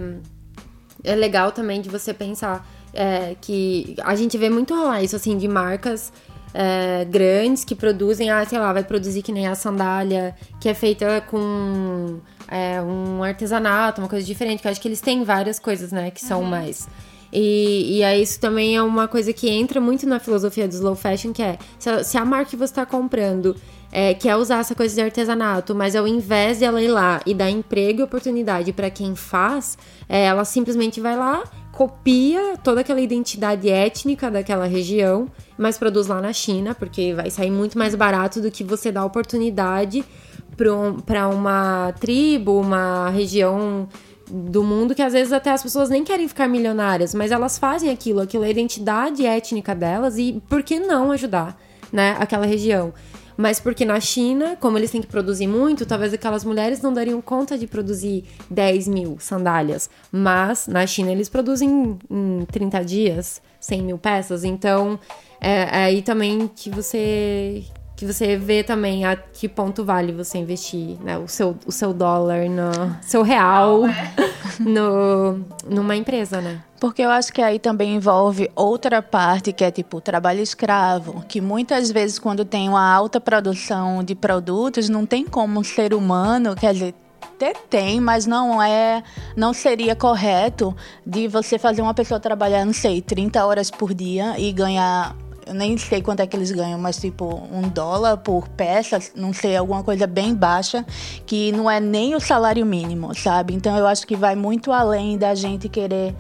é 1.04 1.16
legal 1.16 1.52
também 1.52 1.80
de 1.80 1.90
você 1.90 2.12
pensar 2.12 2.68
é, 2.92 3.36
que 3.40 3.96
a 4.04 4.16
gente 4.16 4.36
vê 4.36 4.50
muito 4.50 4.74
rolar 4.74 5.04
isso 5.04 5.16
assim 5.16 5.38
de 5.38 5.48
marcas 5.48 6.12
é, 6.56 7.06
grandes 7.06 7.64
que 7.64 7.76
produzem, 7.76 8.32
ah, 8.32 8.44
sei 8.46 8.58
lá, 8.58 8.74
vai 8.74 8.84
produzir 8.84 9.22
que 9.22 9.32
nem 9.32 9.46
a 9.46 9.54
sandália, 9.54 10.34
que 10.60 10.68
é 10.68 10.74
feita 10.74 11.22
com 11.30 12.20
é, 12.48 12.82
um 12.82 13.22
artesanato, 13.22 14.02
uma 14.02 14.08
coisa 14.08 14.26
diferente, 14.26 14.62
que 14.62 14.68
eu 14.68 14.72
acho 14.72 14.82
que 14.82 14.88
eles 14.88 15.02
têm 15.02 15.24
várias 15.24 15.60
coisas, 15.60 15.92
né, 15.92 16.10
que 16.10 16.22
são 16.22 16.42
uhum. 16.42 16.48
mais. 16.48 16.88
E, 17.34 17.98
e 17.98 18.04
aí 18.04 18.22
isso 18.22 18.40
também 18.40 18.78
é 18.78 18.82
uma 18.82 19.10
coisa 19.10 19.34
que 19.34 19.50
entra 19.50 19.82
muito 19.82 20.08
na 20.08 20.20
filosofia 20.20 20.66
do 20.66 20.74
slow 20.74 20.96
fashion, 20.96 21.34
que 21.34 21.44
é 21.44 21.58
se 21.78 21.90
a, 21.90 22.04
se 22.04 22.18
a 22.18 22.24
marca 22.24 22.52
que 22.52 22.56
você 22.56 22.72
está 22.72 22.86
comprando 22.86 23.58
é, 23.98 24.14
quer 24.14 24.36
usar 24.36 24.60
essa 24.60 24.76
coisa 24.76 24.94
de 24.94 25.00
artesanato, 25.00 25.74
mas 25.74 25.96
ao 25.96 26.06
invés 26.06 26.60
de 26.60 26.66
ela 26.66 26.82
ir 26.82 26.90
lá 26.90 27.22
e 27.26 27.34
dar 27.34 27.50
emprego 27.50 28.02
e 28.02 28.04
oportunidade 28.04 28.74
para 28.74 28.90
quem 28.90 29.16
faz, 29.16 29.78
é, 30.10 30.26
ela 30.26 30.44
simplesmente 30.44 31.00
vai 31.00 31.16
lá, 31.16 31.46
copia 31.72 32.58
toda 32.62 32.82
aquela 32.82 33.00
identidade 33.00 33.70
étnica 33.70 34.30
daquela 34.30 34.66
região, 34.66 35.30
mas 35.58 35.78
produz 35.78 36.08
lá 36.08 36.20
na 36.20 36.34
China, 36.34 36.76
porque 36.76 37.14
vai 37.14 37.32
sair 37.32 37.50
muito 37.50 37.78
mais 37.78 37.96
barato 37.96 38.42
do 38.42 38.52
que 38.52 38.66
você 38.66 38.92
dar 38.92 39.06
oportunidade 39.06 40.04
para 40.58 41.30
uma 41.30 41.94
tribo, 41.98 42.60
uma 42.60 43.10
região 43.12 43.88
do 44.30 44.62
mundo 44.62 44.94
que 44.94 45.02
às 45.02 45.14
vezes 45.14 45.32
até 45.32 45.52
as 45.52 45.64
pessoas 45.64 45.90
nem 45.90 46.04
querem 46.04 46.28
ficar 46.28 46.50
milionárias, 46.50 47.16
mas 47.16 47.32
elas 47.32 47.58
fazem 47.58 47.90
aquilo, 47.90 48.20
aquilo 48.20 48.44
é 48.44 48.48
a 48.48 48.52
identidade 48.52 49.26
étnica 49.26 49.74
delas 49.74 50.18
e 50.18 50.44
por 50.50 50.64
que 50.64 50.82
não 50.82 51.14
ajudar, 51.14 51.58
né, 51.94 52.18
aquela 52.20 52.46
região? 52.46 52.94
Mas 53.38 53.60
porque 53.60 53.86
na 53.86 54.00
China, 54.00 54.58
como 54.60 54.78
eles 54.78 54.92
têm 54.92 55.02
que 55.02 55.08
produzir 55.08 55.48
muito, 55.48 55.86
talvez 55.86 56.14
aquelas 56.14 56.44
mulheres 56.44 56.82
não 56.82 56.94
dariam 56.94 57.22
conta 57.22 57.58
de 57.58 57.68
produzir 57.68 58.26
10 58.50 58.88
mil 58.88 59.18
sandálias. 59.20 59.90
Mas 60.12 60.68
na 60.68 60.86
China 60.88 61.12
eles 61.12 61.30
produzem 61.30 61.98
em 62.10 62.46
30 62.52 62.84
dias 62.84 63.42
100 63.60 63.82
mil 63.82 63.98
peças. 63.98 64.44
Então 64.44 65.00
é, 65.42 65.62
é 65.62 65.84
aí 65.86 66.02
também 66.02 66.48
que 66.48 66.70
você 66.70 67.64
que 67.96 68.06
você 68.06 68.36
vê 68.36 68.64
também 68.64 69.06
a 69.06 69.16
que 69.16 69.48
ponto 69.48 69.86
vale 69.86 70.12
você 70.12 70.38
investir 70.38 70.98
né, 71.02 71.18
o, 71.18 71.28
seu, 71.28 71.56
o 71.66 71.72
seu 71.72 71.94
dólar, 71.94 72.50
no 72.50 72.96
seu 73.02 73.22
real 73.22 73.86
é. 73.86 74.14
no, 74.60 75.46
numa 75.68 75.96
empresa, 75.96 76.42
né? 76.42 76.62
Porque 76.80 77.02
eu 77.02 77.10
acho 77.10 77.32
que 77.32 77.42
aí 77.42 77.58
também 77.58 77.96
envolve 77.96 78.52
outra 78.54 79.02
parte 79.02 79.54
que 79.54 79.64
é 79.64 79.72
tipo 79.72 80.02
trabalho 80.02 80.42
escravo, 80.42 81.24
que 81.28 81.40
muitas 81.40 81.90
vezes 81.90 82.20
quando 82.20 82.44
tem 82.44 82.68
uma 82.68 82.94
alta 82.94 83.22
produção 83.22 84.04
de 84.04 84.14
produtos, 84.14 84.90
não 84.90 85.06
tem 85.06 85.26
como 85.26 85.60
um 85.60 85.64
ser 85.64 85.94
humano, 85.94 86.54
quer 86.56 86.74
dizer, 86.74 86.94
até 87.36 87.54
tem, 87.54 88.00
mas 88.00 88.26
não 88.26 88.62
é, 88.62 89.04
não 89.36 89.54
seria 89.54 89.96
correto 89.96 90.76
de 91.06 91.28
você 91.28 91.58
fazer 91.58 91.82
uma 91.82 91.94
pessoa 91.94 92.20
trabalhar, 92.20 92.66
não 92.66 92.74
sei, 92.74 93.02
30 93.02 93.46
horas 93.46 93.72
por 93.72 93.94
dia 93.94 94.40
e 94.40 94.52
ganhar 94.52 95.16
eu 95.46 95.54
nem 95.54 95.78
sei 95.78 96.02
quanto 96.02 96.22
é 96.22 96.28
que 96.28 96.36
eles 96.36 96.52
ganham, 96.52 96.80
mas 96.80 96.98
tipo 96.98 97.44
um 97.52 97.70
dólar 97.70 98.18
por 98.18 98.48
peça, 98.50 99.00
não 99.16 99.32
sei, 99.32 99.56
alguma 99.56 99.84
coisa 99.84 100.08
bem 100.08 100.34
baixa, 100.34 100.86
que 101.26 101.52
não 101.52 101.70
é 101.70 101.80
nem 101.80 102.16
o 102.16 102.20
salário 102.20 102.66
mínimo, 102.66 103.14
sabe? 103.14 103.54
Então 103.54 103.78
eu 103.78 103.86
acho 103.86 104.08
que 104.08 104.16
vai 104.16 104.36
muito 104.36 104.72
além 104.72 105.18
da 105.18 105.36
gente 105.36 105.70
querer 105.70 106.16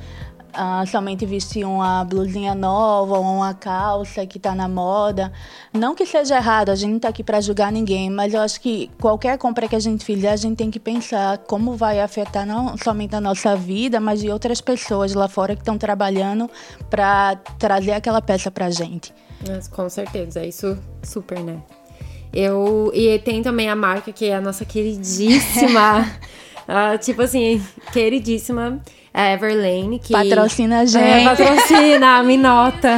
uh, 0.55 0.87
somente 0.87 1.25
vestir 1.25 1.65
uma 1.65 2.03
blusinha 2.03 2.55
nova 2.55 3.17
ou 3.17 3.23
uma 3.23 3.53
calça 3.53 4.25
que 4.25 4.37
está 4.37 4.55
na 4.55 4.67
moda. 4.67 5.31
Não 5.73 5.93
que 5.93 6.05
seja 6.05 6.37
errado, 6.37 6.69
a 6.69 6.75
gente 6.75 6.89
não 6.89 6.97
está 6.97 7.09
aqui 7.09 7.23
para 7.23 7.41
julgar 7.41 7.71
ninguém, 7.71 8.09
mas 8.09 8.33
eu 8.33 8.41
acho 8.41 8.59
que 8.61 8.89
qualquer 8.99 9.37
compra 9.37 9.67
que 9.67 9.75
a 9.75 9.79
gente 9.79 10.03
fizer, 10.03 10.31
a 10.31 10.35
gente 10.35 10.55
tem 10.57 10.71
que 10.71 10.79
pensar 10.79 11.37
como 11.39 11.75
vai 11.75 11.99
afetar 11.99 12.45
não 12.45 12.77
somente 12.77 13.15
a 13.15 13.21
nossa 13.21 13.55
vida, 13.55 13.99
mas 13.99 14.21
de 14.21 14.29
outras 14.29 14.61
pessoas 14.61 15.13
lá 15.13 15.27
fora 15.27 15.55
que 15.55 15.61
estão 15.61 15.77
trabalhando 15.77 16.49
para 16.89 17.35
trazer 17.59 17.91
aquela 17.91 18.21
peça 18.21 18.49
para 18.49 18.67
a 18.67 18.71
gente. 18.71 19.13
Mas, 19.47 19.67
com 19.67 19.89
certeza, 19.89 20.39
é 20.39 20.47
isso 20.47 20.77
super, 21.03 21.39
né? 21.39 21.61
Eu, 22.33 22.91
e 22.93 23.17
tem 23.19 23.41
também 23.41 23.69
a 23.69 23.75
marca 23.75 24.11
que 24.11 24.25
é 24.25 24.35
a 24.35 24.41
nossa 24.41 24.65
queridíssima, 24.65 26.01
uh, 26.67 26.97
tipo 26.99 27.21
assim, 27.21 27.63
queridíssima 27.93 28.81
a 29.15 29.31
Everlane, 29.31 29.97
que. 29.97 30.11
Patrocina 30.11 30.79
a 30.79 30.83
é, 30.83 30.85
gente. 30.85 31.03
É, 31.03 31.23
patrocina, 31.23 32.21
me 32.23 32.37
nota. 32.37 32.97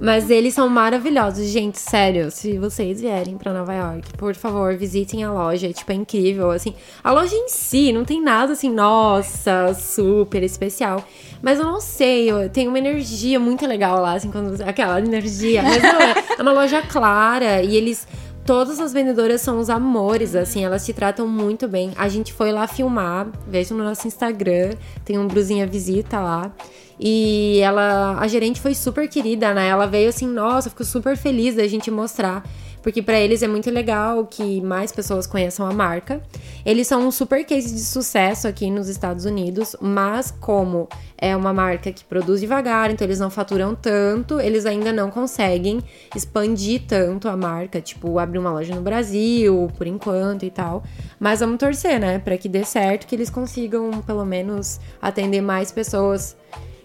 Mas 0.00 0.28
eles 0.28 0.54
são 0.54 0.68
maravilhosos, 0.68 1.46
gente, 1.46 1.78
sério. 1.78 2.30
Se 2.30 2.58
vocês 2.58 3.00
vierem 3.00 3.38
para 3.38 3.52
Nova 3.52 3.72
York, 3.72 4.16
por 4.16 4.34
favor, 4.34 4.76
visitem 4.76 5.24
a 5.24 5.32
loja. 5.32 5.68
É, 5.68 5.72
tipo, 5.72 5.90
é 5.90 5.94
incrível, 5.94 6.50
assim. 6.50 6.74
A 7.02 7.10
loja 7.10 7.34
em 7.34 7.48
si 7.48 7.92
não 7.92 8.04
tem 8.04 8.20
nada 8.20 8.52
assim, 8.52 8.70
nossa, 8.70 9.72
super 9.74 10.42
especial. 10.42 11.04
Mas 11.40 11.58
eu 11.58 11.64
não 11.64 11.80
sei, 11.80 12.30
eu, 12.30 12.48
tem 12.48 12.68
uma 12.68 12.78
energia 12.78 13.38
muito 13.38 13.66
legal 13.66 14.00
lá, 14.00 14.14
assim, 14.14 14.30
quando, 14.30 14.60
aquela 14.62 14.98
energia. 14.98 15.62
Mas 15.62 15.82
não 15.82 16.00
é. 16.00 16.14
É 16.38 16.42
uma 16.42 16.52
loja 16.52 16.82
clara 16.82 17.62
e 17.62 17.76
eles 17.76 18.06
todas 18.44 18.78
as 18.78 18.92
vendedoras 18.92 19.40
são 19.40 19.58
os 19.58 19.70
amores, 19.70 20.34
assim, 20.34 20.64
elas 20.64 20.84
te 20.84 20.92
tratam 20.92 21.26
muito 21.26 21.66
bem. 21.66 21.92
A 21.96 22.08
gente 22.08 22.32
foi 22.32 22.52
lá 22.52 22.66
filmar, 22.66 23.28
vejam 23.48 23.76
no 23.76 23.84
nosso 23.84 24.06
Instagram, 24.06 24.74
tem 25.04 25.18
um 25.18 25.26
Bruzinha 25.26 25.66
Visita 25.66 26.20
lá. 26.20 26.52
E 26.98 27.58
ela, 27.60 28.18
a 28.20 28.28
gerente 28.28 28.60
foi 28.60 28.74
super 28.74 29.08
querida, 29.08 29.52
né? 29.52 29.68
Ela 29.68 29.86
veio 29.86 30.08
assim, 30.08 30.26
nossa, 30.26 30.70
ficou 30.70 30.86
super 30.86 31.16
feliz 31.16 31.56
da 31.56 31.66
gente 31.66 31.90
mostrar 31.90 32.44
porque 32.84 33.00
para 33.00 33.18
eles 33.18 33.42
é 33.42 33.48
muito 33.48 33.70
legal 33.70 34.26
que 34.26 34.60
mais 34.60 34.92
pessoas 34.92 35.26
conheçam 35.26 35.66
a 35.66 35.72
marca. 35.72 36.20
Eles 36.66 36.86
são 36.86 37.08
um 37.08 37.10
super 37.10 37.42
case 37.42 37.74
de 37.74 37.80
sucesso 37.80 38.46
aqui 38.46 38.70
nos 38.70 38.90
Estados 38.90 39.24
Unidos, 39.24 39.74
mas 39.80 40.30
como 40.30 40.86
é 41.16 41.34
uma 41.34 41.54
marca 41.54 41.90
que 41.90 42.04
produz 42.04 42.42
devagar, 42.42 42.90
então 42.90 43.06
eles 43.06 43.18
não 43.18 43.30
faturam 43.30 43.74
tanto, 43.74 44.38
eles 44.38 44.66
ainda 44.66 44.92
não 44.92 45.10
conseguem 45.10 45.82
expandir 46.14 46.82
tanto 46.86 47.26
a 47.26 47.34
marca, 47.34 47.80
tipo, 47.80 48.18
abrir 48.18 48.38
uma 48.38 48.52
loja 48.52 48.74
no 48.74 48.82
Brasil, 48.82 49.72
por 49.78 49.86
enquanto 49.86 50.44
e 50.44 50.50
tal. 50.50 50.82
Mas 51.18 51.40
vamos 51.40 51.56
torcer, 51.56 51.98
né, 51.98 52.18
para 52.18 52.36
que 52.36 52.50
dê 52.50 52.64
certo, 52.64 53.06
que 53.06 53.14
eles 53.14 53.30
consigam 53.30 54.02
pelo 54.02 54.26
menos 54.26 54.78
atender 55.00 55.40
mais 55.40 55.72
pessoas. 55.72 56.36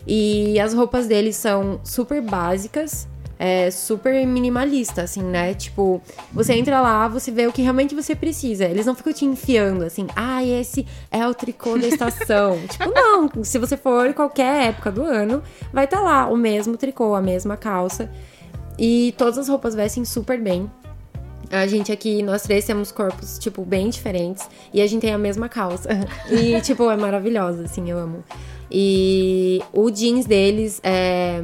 E 0.08 0.58
as 0.62 0.74
roupas 0.74 1.08
deles 1.08 1.36
são 1.36 1.82
super 1.84 2.22
básicas, 2.22 3.06
é, 3.40 3.72
super 3.72 4.28
minimalista, 4.28 5.04
assim, 5.04 5.24
né? 5.24 5.54
Tipo, 5.54 6.02
você 6.34 6.54
entra 6.54 6.82
lá, 6.82 7.08
você 7.08 7.32
vê 7.32 7.48
o 7.48 7.54
que 7.54 7.62
realmente 7.62 7.96
você 7.96 8.14
precisa. 8.14 8.66
Eles 8.66 8.86
não 8.86 8.94
ficam 8.94 9.14
te 9.14 9.24
enfiando 9.24 9.86
assim, 9.86 10.08
ah, 10.14 10.44
esse 10.44 10.86
é 11.10 11.26
o 11.26 11.34
tricô 11.34 11.78
da 11.78 11.88
estação. 11.88 12.60
tipo, 12.68 12.92
não. 12.94 13.30
Se 13.46 13.58
você 13.58 13.78
for 13.78 14.14
qualquer 14.14 14.68
época 14.68 14.92
do 14.92 15.04
ano, 15.04 15.42
vai 15.72 15.86
estar 15.86 15.98
tá 15.98 16.04
lá 16.04 16.28
o 16.28 16.36
mesmo 16.36 16.76
tricô, 16.76 17.16
a 17.16 17.22
mesma 17.22 17.56
calça. 17.56 18.12
E 18.78 19.14
todas 19.18 19.38
as 19.38 19.48
roupas 19.48 19.74
vestem 19.74 20.04
super 20.04 20.40
bem. 20.42 20.70
A 21.50 21.66
gente 21.66 21.92
aqui, 21.92 22.22
nós 22.22 22.44
três 22.44 22.66
temos 22.66 22.92
corpos, 22.92 23.40
tipo, 23.40 23.64
bem 23.64 23.90
diferentes. 23.90 24.50
E 24.74 24.82
a 24.82 24.88
gente 24.88 25.02
tem 25.02 25.14
a 25.14 25.18
mesma 25.18 25.48
calça. 25.48 25.90
e, 26.30 26.60
tipo, 26.60 26.92
é 26.92 26.98
maravilhosa, 26.98 27.64
assim, 27.64 27.90
eu 27.90 27.98
amo. 27.98 28.22
E 28.70 29.62
o 29.74 29.90
jeans 29.90 30.26
deles 30.26 30.80
é 30.84 31.42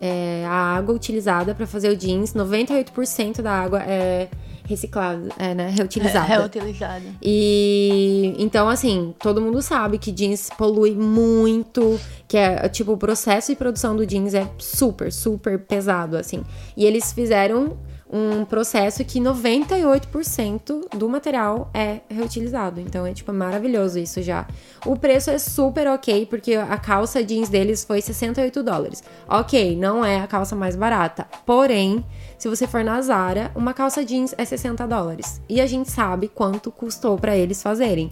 é, 0.00 0.44
a 0.46 0.76
água 0.76 0.94
utilizada 0.94 1.54
para 1.54 1.66
fazer 1.66 1.90
o 1.90 1.96
jeans, 1.96 2.32
98% 2.32 3.42
da 3.42 3.52
água 3.52 3.82
é 3.82 4.28
reciclada, 4.64 5.28
é, 5.38 5.54
né, 5.54 5.70
reutilizada. 5.76 6.32
É, 6.32 6.38
reutilizada. 6.38 7.04
E 7.22 8.34
então 8.38 8.68
assim, 8.68 9.14
todo 9.18 9.40
mundo 9.40 9.62
sabe 9.62 9.98
que 9.98 10.12
jeans 10.12 10.50
polui 10.56 10.94
muito, 10.94 11.98
que 12.28 12.36
é 12.36 12.68
tipo 12.68 12.92
o 12.92 12.96
processo 12.96 13.50
de 13.50 13.56
produção 13.56 13.96
do 13.96 14.06
jeans 14.06 14.34
é 14.34 14.48
super, 14.58 15.10
super 15.10 15.58
pesado 15.58 16.16
assim. 16.16 16.42
E 16.76 16.84
eles 16.84 17.12
fizeram 17.12 17.76
um 18.10 18.44
processo 18.44 19.04
que 19.04 19.20
98% 19.20 20.96
do 20.96 21.08
material 21.08 21.70
é 21.74 22.00
reutilizado. 22.08 22.80
Então 22.80 23.06
é 23.06 23.12
tipo 23.12 23.32
maravilhoso 23.32 23.98
isso 23.98 24.22
já. 24.22 24.46
O 24.86 24.96
preço 24.96 25.30
é 25.30 25.38
super 25.38 25.86
ok, 25.88 26.26
porque 26.26 26.54
a 26.54 26.76
calça 26.78 27.22
jeans 27.22 27.48
deles 27.48 27.84
foi 27.84 28.00
68 28.00 28.62
dólares. 28.62 29.02
Ok, 29.28 29.76
não 29.76 30.04
é 30.04 30.20
a 30.20 30.26
calça 30.26 30.56
mais 30.56 30.74
barata. 30.74 31.26
Porém, 31.44 32.04
se 32.38 32.48
você 32.48 32.66
for 32.66 32.82
na 32.82 33.00
Zara, 33.02 33.50
uma 33.54 33.74
calça 33.74 34.04
jeans 34.04 34.34
é 34.38 34.44
60 34.44 34.86
dólares. 34.86 35.40
E 35.48 35.60
a 35.60 35.66
gente 35.66 35.90
sabe 35.90 36.28
quanto 36.28 36.70
custou 36.70 37.18
para 37.18 37.36
eles 37.36 37.62
fazerem. 37.62 38.10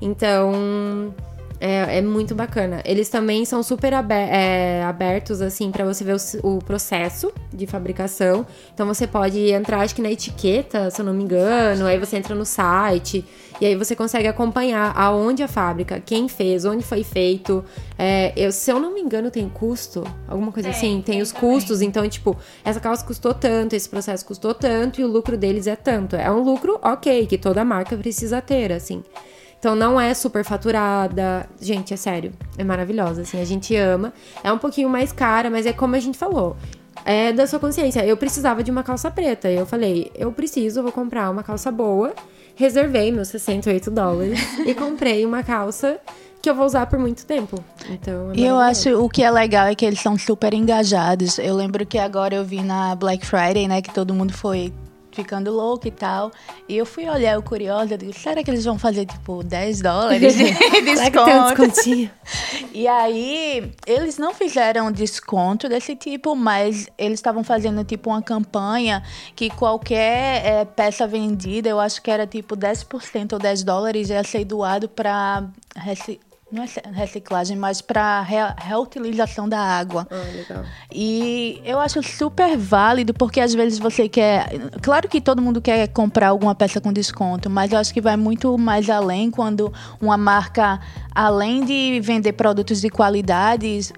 Então. 0.00 1.14
É, 1.60 1.98
é, 1.98 2.02
muito 2.02 2.34
bacana. 2.34 2.80
Eles 2.84 3.08
também 3.08 3.44
são 3.44 3.62
super 3.62 3.92
aber 3.92 4.14
é, 4.14 4.82
abertos, 4.84 5.42
assim, 5.42 5.72
para 5.72 5.84
você 5.84 6.04
ver 6.04 6.14
o, 6.14 6.56
o, 6.56 6.58
processo 6.58 7.32
de 7.52 7.66
fabricação. 7.66 8.46
Então 8.72 8.86
você 8.86 9.06
pode 9.06 9.50
entrar, 9.50 9.80
acho 9.80 9.94
que 9.94 10.02
na 10.02 10.10
etiqueta, 10.10 10.88
se 10.90 11.00
eu 11.00 11.04
não 11.04 11.12
me 11.12 11.24
engano, 11.24 11.86
aí 11.86 11.98
você 11.98 12.16
entra 12.16 12.34
no 12.34 12.44
site 12.44 13.24
e 13.60 13.66
aí 13.66 13.74
você 13.74 13.96
consegue 13.96 14.28
acompanhar 14.28 14.92
aonde 14.96 15.42
a 15.42 15.48
fábrica, 15.48 16.00
quem 16.00 16.28
fez, 16.28 16.64
onde 16.64 16.84
foi 16.84 17.02
feito. 17.02 17.64
É, 17.98 18.32
eu, 18.36 18.52
se 18.52 18.70
eu 18.70 18.78
não 18.78 18.94
me 18.94 19.00
engano, 19.00 19.28
tem 19.28 19.48
custo, 19.48 20.04
alguma 20.28 20.52
coisa 20.52 20.68
assim, 20.70 21.02
tem, 21.02 21.14
tem 21.14 21.22
os 21.22 21.32
também. 21.32 21.50
custos. 21.50 21.82
Então, 21.82 22.08
tipo, 22.08 22.36
essa 22.64 22.78
calça 22.78 23.04
custou 23.04 23.34
tanto, 23.34 23.74
esse 23.74 23.88
processo 23.88 24.24
custou 24.24 24.54
tanto 24.54 25.00
e 25.00 25.04
o 25.04 25.08
lucro 25.08 25.36
deles 25.36 25.66
é 25.66 25.74
tanto. 25.74 26.14
É 26.14 26.30
um 26.30 26.42
lucro 26.42 26.78
ok, 26.82 27.26
que 27.26 27.36
toda 27.36 27.64
marca 27.64 27.96
precisa 27.96 28.40
ter, 28.40 28.70
assim. 28.70 29.02
Então 29.58 29.74
não 29.74 30.00
é 30.00 30.14
super 30.14 30.44
faturada. 30.44 31.48
Gente, 31.60 31.92
é 31.92 31.96
sério. 31.96 32.32
É 32.56 32.64
maravilhosa, 32.64 33.22
assim. 33.22 33.40
A 33.40 33.44
gente 33.44 33.74
ama. 33.76 34.12
É 34.42 34.52
um 34.52 34.58
pouquinho 34.58 34.88
mais 34.88 35.12
cara, 35.12 35.50
mas 35.50 35.66
é 35.66 35.72
como 35.72 35.96
a 35.96 36.00
gente 36.00 36.16
falou. 36.16 36.56
É 37.04 37.32
da 37.32 37.46
sua 37.46 37.58
consciência. 37.58 38.04
Eu 38.04 38.16
precisava 38.16 38.62
de 38.62 38.70
uma 38.70 38.82
calça 38.82 39.10
preta. 39.10 39.50
Eu 39.50 39.66
falei, 39.66 40.10
eu 40.14 40.30
preciso, 40.32 40.82
vou 40.82 40.92
comprar 40.92 41.30
uma 41.30 41.42
calça 41.42 41.72
boa. 41.72 42.14
Reservei 42.54 43.10
meus 43.12 43.28
68 43.28 43.90
dólares 43.90 44.40
e 44.66 44.74
comprei 44.74 45.24
uma 45.24 45.42
calça 45.42 45.98
que 46.40 46.48
eu 46.48 46.54
vou 46.54 46.66
usar 46.66 46.86
por 46.86 46.98
muito 46.98 47.26
tempo. 47.26 47.62
Então, 47.90 48.30
é 48.30 48.36
e 48.36 48.44
eu 48.44 48.56
acho 48.58 48.90
o 49.04 49.08
que 49.08 49.22
é 49.22 49.30
legal 49.30 49.66
é 49.66 49.74
que 49.74 49.84
eles 49.84 50.00
são 50.00 50.16
super 50.16 50.54
engajados. 50.54 51.38
Eu 51.38 51.54
lembro 51.54 51.84
que 51.84 51.98
agora 51.98 52.34
eu 52.34 52.44
vi 52.44 52.62
na 52.62 52.94
Black 52.94 53.26
Friday, 53.26 53.66
né, 53.66 53.82
que 53.82 53.92
todo 53.92 54.14
mundo 54.14 54.32
foi 54.32 54.72
ficando 55.18 55.50
louco 55.50 55.88
e 55.88 55.90
tal. 55.90 56.30
E 56.68 56.76
eu 56.76 56.86
fui 56.86 57.08
olhar 57.08 57.36
o 57.36 57.42
curioso, 57.42 57.92
eu 57.92 57.98
disse, 57.98 58.20
será 58.20 58.42
que 58.44 58.50
eles 58.50 58.64
vão 58.64 58.78
fazer 58.78 59.04
tipo 59.04 59.42
10 59.42 59.80
dólares 59.80 60.36
de 60.36 60.44
desconto? 60.82 62.12
e 62.72 62.86
aí, 62.86 63.72
eles 63.84 64.16
não 64.16 64.32
fizeram 64.32 64.92
desconto 64.92 65.68
desse 65.68 65.96
tipo, 65.96 66.36
mas 66.36 66.88
eles 66.96 67.18
estavam 67.18 67.42
fazendo 67.42 67.82
tipo 67.82 68.10
uma 68.10 68.22
campanha 68.22 69.02
que 69.34 69.50
qualquer 69.50 70.46
é, 70.46 70.64
peça 70.64 71.04
vendida, 71.04 71.68
eu 71.68 71.80
acho 71.80 72.00
que 72.00 72.10
era 72.10 72.26
tipo 72.26 72.56
10% 72.56 73.32
ou 73.32 73.38
10 73.40 73.64
dólares, 73.64 74.10
ia 74.10 74.22
ser 74.22 74.44
doado 74.44 74.88
para 74.88 75.48
não 76.50 76.62
é 76.62 76.66
reciclagem, 76.92 77.56
mas 77.56 77.80
para 77.82 78.22
reutilização 78.22 79.48
da 79.48 79.60
água. 79.60 80.06
Ah, 80.10 80.24
legal. 80.34 80.64
E 80.90 81.60
eu 81.64 81.78
acho 81.78 82.02
super 82.02 82.56
válido, 82.56 83.12
porque 83.12 83.40
às 83.40 83.52
vezes 83.52 83.78
você 83.78 84.08
quer. 84.08 84.48
Claro 84.82 85.08
que 85.08 85.20
todo 85.20 85.42
mundo 85.42 85.60
quer 85.60 85.88
comprar 85.88 86.28
alguma 86.28 86.54
peça 86.54 86.80
com 86.80 86.92
desconto, 86.92 87.50
mas 87.50 87.72
eu 87.72 87.78
acho 87.78 87.92
que 87.92 88.00
vai 88.00 88.16
muito 88.16 88.56
mais 88.56 88.88
além 88.88 89.30
quando 89.30 89.72
uma 90.00 90.16
marca, 90.16 90.80
além 91.14 91.64
de 91.64 92.00
vender 92.00 92.32
produtos 92.32 92.80
de 92.80 92.88
qualidade, 92.88 93.92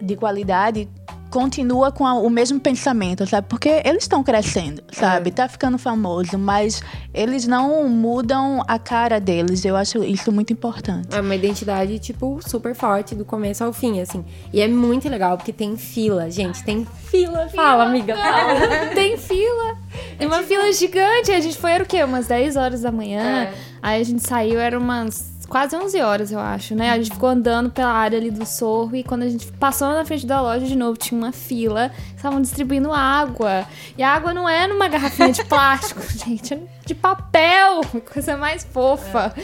de 0.00 0.16
qualidade 0.16 0.88
continua 1.34 1.90
com 1.90 2.06
a, 2.06 2.14
o 2.14 2.30
mesmo 2.30 2.60
pensamento, 2.60 3.26
sabe? 3.26 3.48
Porque 3.48 3.82
eles 3.84 4.04
estão 4.04 4.22
crescendo, 4.22 4.84
sabe? 4.92 5.30
É. 5.30 5.32
Tá 5.32 5.48
ficando 5.48 5.76
famoso, 5.76 6.38
mas 6.38 6.80
eles 7.12 7.44
não 7.44 7.88
mudam 7.88 8.62
a 8.68 8.78
cara 8.78 9.18
deles. 9.18 9.64
Eu 9.64 9.74
acho 9.74 10.04
isso 10.04 10.30
muito 10.30 10.52
importante. 10.52 11.08
É 11.10 11.20
uma 11.20 11.34
identidade, 11.34 11.98
tipo, 11.98 12.38
super 12.48 12.72
forte 12.72 13.16
do 13.16 13.24
começo 13.24 13.64
ao 13.64 13.72
fim, 13.72 14.00
assim. 14.00 14.24
E 14.52 14.60
é 14.60 14.68
muito 14.68 15.08
legal 15.08 15.36
porque 15.36 15.52
tem 15.52 15.76
fila, 15.76 16.30
gente. 16.30 16.62
Tem 16.62 16.86
fila. 17.06 17.48
Fala, 17.48 17.82
amiga. 17.82 18.14
Fala. 18.14 18.86
tem 18.94 19.18
fila. 19.18 19.76
Tem 20.16 20.28
uma 20.28 20.44
fila 20.44 20.72
gigante. 20.72 21.32
A 21.32 21.40
gente 21.40 21.58
foi, 21.58 21.72
era 21.72 21.82
o 21.82 21.86
quê? 21.86 22.04
Umas 22.04 22.28
10 22.28 22.54
horas 22.54 22.82
da 22.82 22.92
manhã. 22.92 23.42
É. 23.42 23.54
Aí 23.82 24.00
a 24.00 24.04
gente 24.04 24.24
saiu, 24.24 24.60
era 24.60 24.78
umas 24.78 25.33
quase 25.48 25.76
11 25.76 26.00
horas, 26.00 26.32
eu 26.32 26.38
acho, 26.38 26.74
né? 26.74 26.90
A 26.90 26.96
gente 26.96 27.12
ficou 27.12 27.28
andando 27.28 27.70
pela 27.70 27.90
área 27.90 28.18
ali 28.18 28.30
do 28.30 28.46
sorro 28.46 28.94
e 28.96 29.04
quando 29.04 29.22
a 29.22 29.28
gente 29.28 29.46
passou 29.52 29.88
na 29.88 30.04
frente 30.04 30.26
da 30.26 30.40
loja 30.40 30.66
de 30.66 30.76
novo, 30.76 30.96
tinha 30.96 31.18
uma 31.18 31.32
fila, 31.32 31.90
estavam 32.16 32.40
distribuindo 32.40 32.92
água. 32.92 33.66
E 33.96 34.02
a 34.02 34.12
água 34.12 34.32
não 34.32 34.48
é 34.48 34.66
numa 34.66 34.88
garrafinha 34.88 35.32
de 35.32 35.44
plástico, 35.44 36.00
gente, 36.12 36.54
é 36.54 36.60
de 36.84 36.94
papel, 36.94 37.80
coisa 38.12 38.36
mais 38.36 38.64
fofa. 38.64 39.34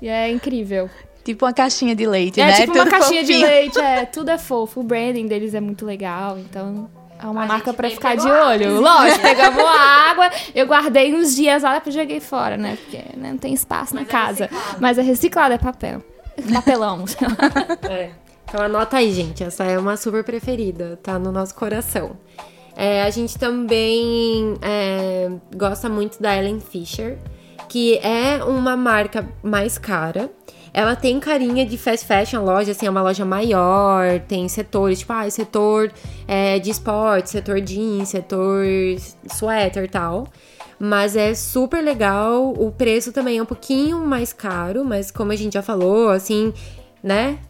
E 0.00 0.08
é 0.08 0.30
incrível. 0.30 0.88
Tipo 1.24 1.44
uma 1.44 1.52
caixinha 1.52 1.94
de 1.94 2.06
leite, 2.06 2.40
é, 2.40 2.46
né? 2.46 2.52
É 2.52 2.54
tipo 2.62 2.72
uma 2.72 2.86
caixinha 2.86 3.20
fofinho. 3.20 3.40
de 3.40 3.46
leite, 3.46 3.78
é, 3.78 4.06
tudo 4.06 4.30
é 4.30 4.38
fofo. 4.38 4.80
O 4.80 4.82
branding 4.82 5.26
deles 5.26 5.54
é 5.54 5.60
muito 5.60 5.84
legal, 5.84 6.38
então 6.38 6.88
é 7.20 7.26
uma 7.26 7.42
a 7.42 7.46
marca 7.46 7.72
para 7.72 7.90
ficar 7.90 8.16
de 8.16 8.26
olho. 8.28 8.80
Lógico, 8.80 9.20
pegamos 9.20 9.62
a 9.62 10.10
água, 10.10 10.30
eu 10.54 10.66
guardei 10.66 11.14
uns 11.14 11.34
dias 11.34 11.62
lá, 11.62 11.74
depois 11.74 11.94
joguei 11.94 12.20
fora, 12.20 12.56
né? 12.56 12.76
Porque 12.76 12.98
né, 13.16 13.30
não 13.32 13.38
tem 13.38 13.52
espaço 13.52 13.94
Mas 13.94 14.06
na 14.06 14.08
é 14.08 14.10
casa. 14.10 14.46
Reciclado. 14.46 14.76
Mas 14.80 14.98
é 14.98 15.02
reciclado, 15.02 15.54
é 15.54 15.58
papel. 15.58 16.02
Papelão. 16.52 17.04
é. 17.88 18.10
Então 18.44 18.64
anota 18.64 18.96
aí, 18.96 19.12
gente. 19.12 19.44
Essa 19.44 19.64
é 19.64 19.78
uma 19.78 19.96
super 19.96 20.24
preferida, 20.24 20.98
tá 21.02 21.18
no 21.18 21.32
nosso 21.32 21.54
coração. 21.54 22.16
É, 22.76 23.02
a 23.02 23.10
gente 23.10 23.36
também 23.36 24.54
é, 24.62 25.28
gosta 25.54 25.88
muito 25.88 26.22
da 26.22 26.36
Ellen 26.36 26.60
Fisher, 26.60 27.18
que 27.68 27.98
é 27.98 28.42
uma 28.44 28.76
marca 28.76 29.28
mais 29.42 29.76
cara. 29.76 30.30
Ela 30.78 30.94
tem 30.94 31.18
carinha 31.18 31.66
de 31.66 31.76
fast 31.76 32.06
fashion, 32.06 32.44
loja, 32.44 32.70
assim, 32.70 32.86
é 32.86 32.90
uma 32.90 33.02
loja 33.02 33.24
maior, 33.24 34.20
tem 34.28 34.48
setores, 34.48 35.00
tipo, 35.00 35.12
ah, 35.12 35.28
setor 35.28 35.92
é, 36.24 36.60
de 36.60 36.70
esporte, 36.70 37.30
setor 37.30 37.60
jeans, 37.60 38.10
setor 38.10 38.64
sweater 39.26 39.82
e 39.82 39.88
tal. 39.88 40.28
Mas 40.78 41.16
é 41.16 41.34
super 41.34 41.82
legal, 41.82 42.52
o 42.56 42.70
preço 42.70 43.10
também 43.10 43.38
é 43.38 43.42
um 43.42 43.44
pouquinho 43.44 43.98
mais 44.06 44.32
caro, 44.32 44.84
mas 44.84 45.10
como 45.10 45.32
a 45.32 45.36
gente 45.36 45.54
já 45.54 45.62
falou, 45.62 46.10
assim, 46.10 46.54
né? 47.02 47.40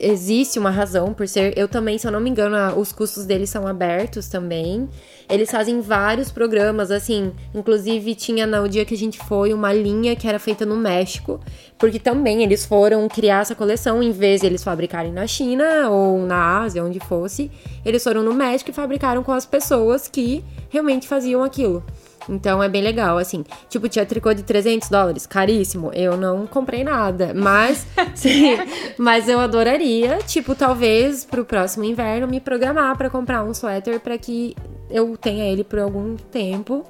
existe 0.00 0.58
uma 0.58 0.70
razão 0.70 1.12
por 1.12 1.28
ser. 1.28 1.56
Eu 1.56 1.68
também, 1.68 1.98
se 1.98 2.06
eu 2.06 2.10
não 2.10 2.20
me 2.20 2.30
engano, 2.30 2.56
os 2.78 2.92
custos 2.92 3.24
deles 3.24 3.50
são 3.50 3.66
abertos 3.66 4.28
também. 4.28 4.88
Eles 5.28 5.50
fazem 5.50 5.80
vários 5.80 6.30
programas, 6.30 6.90
assim. 6.90 7.32
Inclusive, 7.54 8.14
tinha 8.14 8.46
no 8.46 8.68
dia 8.68 8.84
que 8.84 8.94
a 8.94 8.98
gente 8.98 9.18
foi 9.18 9.52
uma 9.52 9.72
linha 9.72 10.16
que 10.16 10.26
era 10.26 10.38
feita 10.38 10.64
no 10.64 10.76
México. 10.76 11.40
Porque 11.78 11.98
também 11.98 12.42
eles 12.42 12.64
foram 12.64 13.06
criar 13.08 13.42
essa 13.42 13.54
coleção, 13.54 14.02
em 14.02 14.10
vez 14.10 14.40
de 14.40 14.46
eles 14.46 14.64
fabricarem 14.64 15.12
na 15.12 15.26
China 15.26 15.90
ou 15.90 16.20
na 16.20 16.60
Ásia, 16.62 16.82
onde 16.82 16.98
fosse, 17.00 17.50
eles 17.84 18.02
foram 18.02 18.22
no 18.22 18.32
México 18.32 18.70
e 18.70 18.72
fabricaram 18.74 19.22
com 19.22 19.32
as 19.32 19.44
pessoas 19.44 20.08
que 20.08 20.42
realmente 20.70 21.06
faziam 21.06 21.44
aquilo. 21.44 21.84
Então 22.28 22.62
é 22.62 22.68
bem 22.68 22.82
legal, 22.82 23.18
assim. 23.18 23.44
Tipo, 23.68 23.88
tinha 23.88 24.04
tricô 24.04 24.32
de 24.34 24.42
300 24.42 24.88
dólares, 24.88 25.26
caríssimo. 25.26 25.92
Eu 25.92 26.16
não 26.16 26.46
comprei 26.46 26.82
nada, 26.82 27.32
mas 27.34 27.86
sim, 28.14 28.56
mas 28.98 29.28
eu 29.28 29.38
adoraria, 29.38 30.18
tipo, 30.26 30.54
talvez 30.54 31.24
pro 31.24 31.44
próximo 31.44 31.84
inverno 31.84 32.26
me 32.26 32.40
programar 32.40 32.96
para 32.96 33.10
comprar 33.10 33.44
um 33.44 33.54
suéter 33.54 34.00
para 34.00 34.18
que 34.18 34.56
eu 34.90 35.16
tenha 35.16 35.50
ele 35.50 35.62
por 35.62 35.78
algum 35.78 36.16
tempo. 36.16 36.84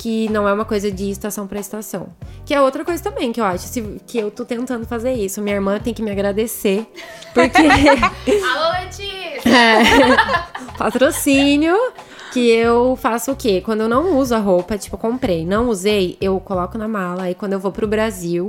Que 0.00 0.30
não 0.30 0.48
é 0.48 0.52
uma 0.54 0.64
coisa 0.64 0.90
de 0.90 1.10
estação 1.10 1.46
para 1.46 1.60
estação. 1.60 2.08
Que 2.46 2.54
é 2.54 2.60
outra 2.60 2.86
coisa 2.86 3.02
também 3.02 3.32
que 3.32 3.38
eu 3.38 3.44
acho 3.44 3.66
se, 3.66 3.82
que 4.06 4.16
eu 4.16 4.30
tô 4.30 4.46
tentando 4.46 4.86
fazer 4.86 5.12
isso. 5.12 5.42
Minha 5.42 5.56
irmã 5.56 5.78
tem 5.78 5.92
que 5.92 6.00
me 6.02 6.10
agradecer. 6.10 6.86
Porque. 7.34 7.58
Alô, 8.48 8.80
Letícia! 8.80 9.46
É, 9.46 9.82
patrocínio 10.78 11.76
que 12.32 12.48
eu 12.48 12.96
faço 12.96 13.32
o 13.32 13.36
quê? 13.36 13.60
Quando 13.62 13.82
eu 13.82 13.88
não 13.90 14.16
uso 14.16 14.34
a 14.34 14.38
roupa, 14.38 14.78
tipo, 14.78 14.96
comprei, 14.96 15.44
não 15.44 15.68
usei, 15.68 16.16
eu 16.18 16.40
coloco 16.40 16.78
na 16.78 16.88
mala. 16.88 17.30
E 17.30 17.34
quando 17.34 17.52
eu 17.52 17.60
vou 17.60 17.70
pro 17.70 17.86
Brasil, 17.86 18.46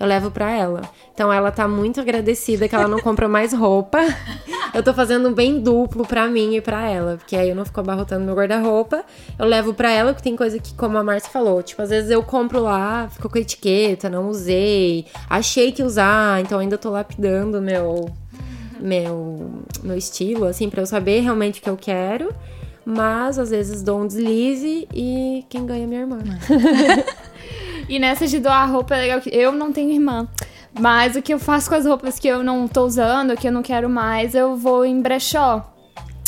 eu 0.00 0.06
levo 0.06 0.30
pra 0.30 0.50
ela. 0.50 0.82
Então 1.12 1.30
ela 1.30 1.50
tá 1.50 1.68
muito 1.68 2.00
agradecida 2.00 2.66
que 2.66 2.74
ela 2.74 2.88
não 2.88 2.98
compra 2.98 3.28
mais 3.28 3.52
roupa. 3.52 3.98
Eu 4.74 4.82
tô 4.82 4.92
fazendo 4.92 5.30
bem 5.30 5.60
duplo 5.60 6.04
pra 6.04 6.26
mim 6.26 6.56
e 6.56 6.60
pra 6.60 6.90
ela. 6.90 7.16
Porque 7.16 7.36
aí 7.36 7.48
eu 7.48 7.54
não 7.54 7.64
fico 7.64 7.78
abarrotando 7.78 8.24
meu 8.24 8.34
guarda-roupa. 8.34 9.04
Eu 9.38 9.46
levo 9.46 9.72
pra 9.72 9.92
ela, 9.92 10.12
porque 10.12 10.24
tem 10.24 10.34
coisa 10.34 10.58
que, 10.58 10.74
como 10.74 10.98
a 10.98 11.04
Márcia 11.04 11.30
falou, 11.30 11.62
tipo, 11.62 11.80
às 11.80 11.90
vezes 11.90 12.10
eu 12.10 12.22
compro 12.24 12.60
lá, 12.60 13.08
fico 13.08 13.28
com 13.28 13.38
etiqueta, 13.38 14.10
não 14.10 14.28
usei. 14.28 15.06
Achei 15.30 15.70
que 15.70 15.82
usar, 15.82 16.40
então 16.40 16.58
ainda 16.58 16.76
tô 16.76 16.90
lapidando 16.90 17.62
meu. 17.62 18.10
Meu, 18.80 19.62
meu 19.82 19.96
estilo, 19.96 20.44
assim, 20.44 20.68
pra 20.68 20.82
eu 20.82 20.86
saber 20.86 21.20
realmente 21.20 21.60
o 21.60 21.62
que 21.62 21.70
eu 21.70 21.76
quero. 21.76 22.34
Mas 22.84 23.38
às 23.38 23.50
vezes 23.50 23.82
dou 23.82 24.02
um 24.02 24.06
deslize 24.06 24.86
e 24.92 25.44
quem 25.48 25.64
ganha 25.64 25.84
é 25.84 25.86
minha 25.86 26.00
irmã. 26.00 26.18
e 27.88 27.98
nessa 27.98 28.26
de 28.26 28.38
doar 28.38 28.70
roupa 28.70 28.94
é 28.96 29.00
legal 29.00 29.20
que 29.20 29.30
eu 29.30 29.52
não 29.52 29.72
tenho 29.72 29.90
irmã. 29.90 30.28
Mas 30.78 31.16
o 31.16 31.22
que 31.22 31.32
eu 31.32 31.38
faço 31.38 31.68
com 31.68 31.76
as 31.76 31.86
roupas 31.86 32.18
que 32.18 32.28
eu 32.28 32.42
não 32.42 32.66
tô 32.66 32.84
usando, 32.84 33.36
que 33.36 33.46
eu 33.46 33.52
não 33.52 33.62
quero 33.62 33.88
mais, 33.88 34.34
eu 34.34 34.56
vou 34.56 34.84
em 34.84 35.00
brechó. 35.00 35.73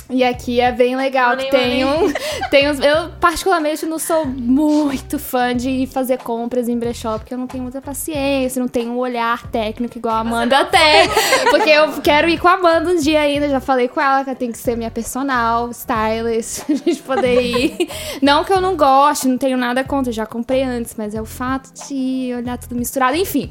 E 0.09 0.23
aqui 0.23 0.61
é 0.61 0.71
bem 0.71 0.95
legal 0.95 1.37
que 1.37 1.51
tem 1.51 1.85
um, 1.85 2.13
tem 2.49 2.71
uns, 2.71 2.79
eu 2.79 3.11
particularmente 3.21 3.85
não 3.87 3.99
sou 3.99 4.25
muito 4.25 5.19
fã 5.19 5.55
de 5.55 5.89
fazer 5.89 6.19
compras 6.19 6.69
em 6.69 6.79
brechó, 6.79 7.19
porque 7.19 7.35
eu 7.35 7.39
não 7.39 7.49
tenho 7.49 7.65
muita 7.65 7.83
paciência, 7.83 8.61
não 8.61 8.69
tenho 8.69 8.93
um 8.93 8.99
olhar 8.99 9.51
técnico 9.51 9.99
igual 9.99 10.15
a 10.15 10.21
Amanda 10.21 10.65
tem. 10.67 11.09
Porque 11.51 11.71
eu 11.71 12.01
quero 12.01 12.29
ir 12.29 12.39
com 12.39 12.49
a 12.49 12.55
Amanda 12.55 12.91
um 12.91 12.97
dia 12.97 13.21
ainda, 13.21 13.49
já 13.49 13.61
falei 13.61 13.89
com 13.89 14.01
ela 14.01 14.23
que 14.23 14.31
ela 14.31 14.39
tem 14.39 14.53
que 14.53 14.59
ser 14.59 14.77
minha 14.77 14.91
personal, 14.91 15.71
stylist, 15.71 16.63
a 16.71 16.75
gente 16.75 17.03
poder 17.03 17.41
ir. 17.41 17.89
Não 18.23 18.45
que 18.45 18.53
eu 18.53 18.61
não 18.61 18.77
goste, 18.77 19.29
não 19.29 19.39
tenho 19.39 19.57
nada 19.57 19.83
contra, 19.83 20.13
já 20.13 20.27
comprei 20.27 20.63
antes, 20.63 20.95
mas 20.97 21.15
é 21.15 21.21
o 21.21 21.25
fato 21.25 21.71
de 21.87 22.33
olhar 22.37 22.59
tudo 22.59 22.77
misturado, 22.77 23.17
enfim. 23.17 23.51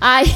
Aí 0.00 0.26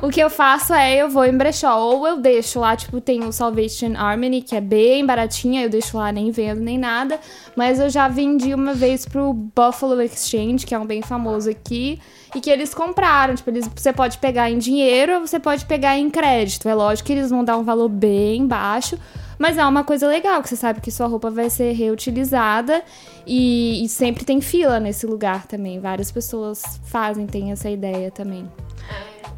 o 0.00 0.08
que 0.08 0.20
eu 0.20 0.30
faço 0.30 0.72
é 0.72 0.96
eu 0.96 1.08
vou 1.08 1.24
em 1.24 1.36
brechó, 1.36 1.78
ou 1.78 2.06
eu 2.06 2.16
deixo 2.18 2.60
lá, 2.60 2.76
tipo, 2.76 3.00
tem 3.00 3.24
o 3.24 3.32
Salvation 3.32 3.92
Harmony, 3.96 4.42
que 4.42 4.56
é 4.56 4.60
bem 4.60 4.85
bem 4.86 5.04
baratinha, 5.04 5.64
eu 5.64 5.68
deixo 5.68 5.98
lá 5.98 6.12
nem 6.12 6.30
vendo 6.30 6.60
nem 6.60 6.78
nada. 6.78 7.18
Mas 7.56 7.80
eu 7.80 7.90
já 7.90 8.06
vendi 8.06 8.54
uma 8.54 8.72
vez 8.72 9.04
pro 9.04 9.32
Buffalo 9.32 10.00
Exchange, 10.00 10.64
que 10.64 10.74
é 10.74 10.78
um 10.78 10.86
bem 10.86 11.02
famoso 11.02 11.50
aqui, 11.50 11.98
e 12.34 12.40
que 12.40 12.48
eles 12.48 12.72
compraram. 12.72 13.34
Tipo, 13.34 13.50
eles, 13.50 13.68
você 13.74 13.92
pode 13.92 14.18
pegar 14.18 14.48
em 14.48 14.58
dinheiro 14.58 15.14
ou 15.14 15.26
você 15.26 15.40
pode 15.40 15.64
pegar 15.64 15.98
em 15.98 16.08
crédito. 16.08 16.68
É 16.68 16.74
lógico 16.74 17.08
que 17.08 17.12
eles 17.12 17.30
vão 17.30 17.44
dar 17.44 17.56
um 17.56 17.64
valor 17.64 17.88
bem 17.88 18.46
baixo. 18.46 18.96
Mas 19.38 19.58
é 19.58 19.66
uma 19.66 19.84
coisa 19.84 20.06
legal, 20.06 20.40
que 20.40 20.48
você 20.48 20.56
sabe 20.56 20.80
que 20.80 20.90
sua 20.90 21.06
roupa 21.06 21.30
vai 21.30 21.50
ser 21.50 21.72
reutilizada 21.72 22.82
e, 23.26 23.84
e 23.84 23.88
sempre 23.88 24.24
tem 24.24 24.40
fila 24.40 24.80
nesse 24.80 25.04
lugar 25.04 25.46
também. 25.46 25.78
Várias 25.78 26.10
pessoas 26.10 26.62
fazem, 26.84 27.26
tem 27.26 27.52
essa 27.52 27.68
ideia 27.68 28.10
também. 28.10 28.48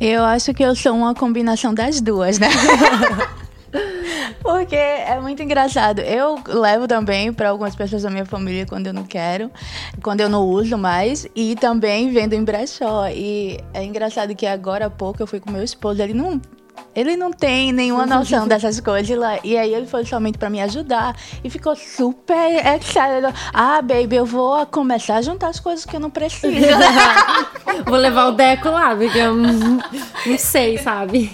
Eu 0.00 0.22
acho 0.22 0.54
que 0.54 0.62
eu 0.62 0.76
sou 0.76 0.94
uma 0.94 1.14
combinação 1.14 1.74
das 1.74 2.00
duas, 2.00 2.38
né? 2.38 2.48
Porque 4.42 4.76
é 4.76 5.18
muito 5.20 5.42
engraçado. 5.42 6.00
Eu 6.00 6.40
levo 6.46 6.87
também 6.87 7.33
para 7.33 7.50
algumas 7.50 7.74
pessoas 7.74 8.02
da 8.02 8.11
minha 8.11 8.24
família 8.24 8.66
quando 8.66 8.87
eu 8.87 8.92
não 8.92 9.04
quero, 9.04 9.50
quando 10.02 10.20
eu 10.20 10.28
não 10.28 10.44
uso 10.44 10.76
mais, 10.78 11.26
e 11.35 11.54
também 11.57 12.11
vendo 12.11 12.35
em 12.35 12.44
brechó. 12.44 13.09
E 13.09 13.59
é 13.74 13.85
engraçado 13.85 14.35
que 14.35 14.46
agora 14.46 14.87
há 14.87 14.90
pouco 14.90 15.22
eu 15.22 15.26
fui 15.26 15.40
com 15.40 15.50
meu 15.50 15.62
esposo, 15.62 16.02
ele 16.02 16.14
não 16.14 16.40
ele 16.98 17.16
não 17.16 17.32
tem 17.32 17.72
nenhuma 17.72 18.04
noção 18.06 18.48
dessas 18.48 18.80
coisas 18.80 19.16
lá. 19.16 19.38
E 19.44 19.56
aí 19.56 19.72
ele 19.72 19.87
foi 19.87 20.04
somente 20.04 20.37
para 20.37 20.50
me 20.50 20.61
ajudar. 20.61 21.16
E 21.44 21.48
ficou 21.48 21.76
super 21.76 22.56
excited. 22.74 23.32
Ah, 23.52 23.80
baby, 23.80 24.16
eu 24.16 24.26
vou 24.26 24.66
começar 24.66 25.16
a 25.16 25.22
juntar 25.22 25.48
as 25.48 25.61
coisas 25.61 25.84
que 25.84 25.94
eu 25.94 26.00
não 26.00 26.11
preciso. 26.11 26.66
vou 27.87 27.98
levar 27.98 28.26
o 28.26 28.32
Deco 28.32 28.68
lá, 28.68 28.96
porque 28.96 29.18
eu 29.18 29.37
não 29.37 30.38
sei, 30.38 30.76
sabe? 30.78 31.30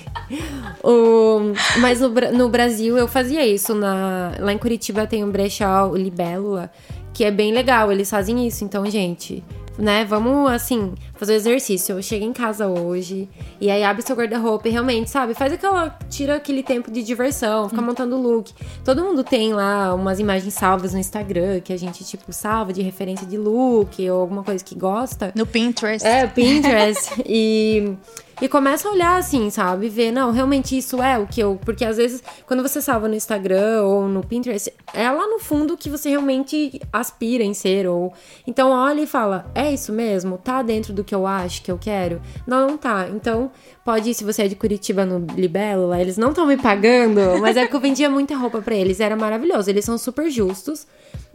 O, 0.83 1.55
mas 1.79 2.01
no, 2.01 2.11
no, 2.11 2.49
Brasil 2.51 2.99
eu 2.99 3.09
fazia 3.09 3.47
isso. 3.47 3.75
Na, 3.75 4.33
lá 4.39 4.53
em 4.53 4.59
Curitiba 4.59 5.07
tem 5.07 5.25
um 5.25 5.31
brechó, 5.31 5.89
o 5.89 5.97
Libélula, 5.97 6.71
que 7.15 7.25
é 7.25 7.31
bem 7.31 7.53
legal. 7.53 7.91
Eles 7.91 8.11
fazem 8.11 8.47
isso. 8.47 8.65
Então, 8.65 8.85
gente, 8.91 9.43
né? 9.79 10.05
Vamos, 10.05 10.51
assim, 10.51 10.95
fazer 11.15 11.33
o 11.33 11.37
exercício. 11.37 11.97
Eu 11.97 12.03
chego 12.03 12.25
em 12.25 12.33
casa 12.33 12.67
hoje 12.67 13.29
e 13.61 13.71
aí 13.71 13.83
abre 13.83 14.03
seu 14.03 14.17
guarda-roupa 14.17 14.69
e 14.69 14.71
realmente, 14.71 15.11
sabe? 15.11 15.35
Faz 15.35 15.53
aquela. 15.53 15.99
Tira 16.09 16.37
aquele 16.37 16.63
tempo 16.63 16.91
de 16.91 17.03
diversão, 17.03 17.69
fica 17.69 17.81
hum. 17.81 17.85
montando 17.85 18.17
look. 18.17 18.53
Todo 18.85 19.03
mundo 19.03 19.25
tem 19.25 19.53
lá 19.53 19.95
umas 19.95 20.21
imagens 20.21 20.55
salvas 20.55 20.93
no 20.93 20.99
Instagram 20.99 21.61
que 21.61 21.73
a 21.73 21.77
gente, 21.77 22.05
tipo, 22.05 22.33
salva 22.33 22.73
de 22.73 22.83
referência 22.83 23.27
de 23.27 23.37
look 23.37 24.11
ou 24.11 24.21
alguma 24.21 24.43
coisa 24.43 24.65
que 24.65 24.75
gosta. 24.75 25.33
No 25.35 25.47
Pinterest. 25.47 26.07
É, 26.07 26.27
Pinterest. 26.27 27.13
e. 27.27 27.95
E 28.41 28.49
começa 28.49 28.89
a 28.89 28.93
olhar 28.93 29.17
assim, 29.17 29.49
sabe? 29.51 29.89
Ver, 29.89 30.11
não, 30.11 30.31
realmente 30.31 30.77
isso 30.77 31.03
é 31.03 31.19
o 31.19 31.27
que 31.27 31.41
eu. 31.41 31.59
Porque 31.65 31.85
às 31.85 31.97
vezes, 31.97 32.23
quando 32.47 32.63
você 32.63 32.81
salva 32.81 33.09
no 33.09 33.15
Instagram 33.15 33.83
ou 33.85 34.09
no 34.09 34.25
Pinterest, 34.25 34.73
é 34.93 35.11
lá 35.11 35.27
no 35.27 35.39
fundo 35.39 35.77
que 35.77 35.89
você 35.89 36.11
realmente 36.11 36.81
aspira 36.93 37.45
em 37.45 37.55
ser. 37.55 37.87
ou 37.87 38.13
Então 38.47 38.71
olha 38.71 39.03
e 39.03 39.07
fala: 39.07 39.51
é 39.55 39.73
isso 39.73 39.93
mesmo? 39.93 40.39
Tá 40.39 40.63
dentro 40.63 40.93
do 40.93 41.05
que 41.05 41.15
eu 41.15 41.27
acho 41.27 41.63
que 41.63 41.71
eu 41.71 41.79
quero? 41.79 42.21
Não, 42.47 42.67
não 42.67 42.77
tá. 42.77 43.09
Então, 43.09 43.51
pode 43.85 44.11
ir, 44.11 44.15
se 44.15 44.25
você 44.25 44.43
é 44.43 44.49
de 44.49 44.57
Curitiba 44.57 45.05
no 45.05 45.25
Libélula, 45.35 46.01
eles 46.01 46.17
não 46.17 46.31
estão 46.31 46.47
me 46.47 46.57
pagando, 46.57 47.21
mas 47.41 47.57
é 47.57 47.67
que 47.67 47.75
eu 47.75 47.81
vendia 47.81 48.11
muita 48.11 48.37
roupa 48.37 48.61
para 48.61 48.75
eles. 48.75 49.01
Era 49.01 49.17
maravilhoso. 49.17 49.71
Eles 49.71 49.85
são 49.85 49.97
super 49.97 50.31
justos. 50.31 50.87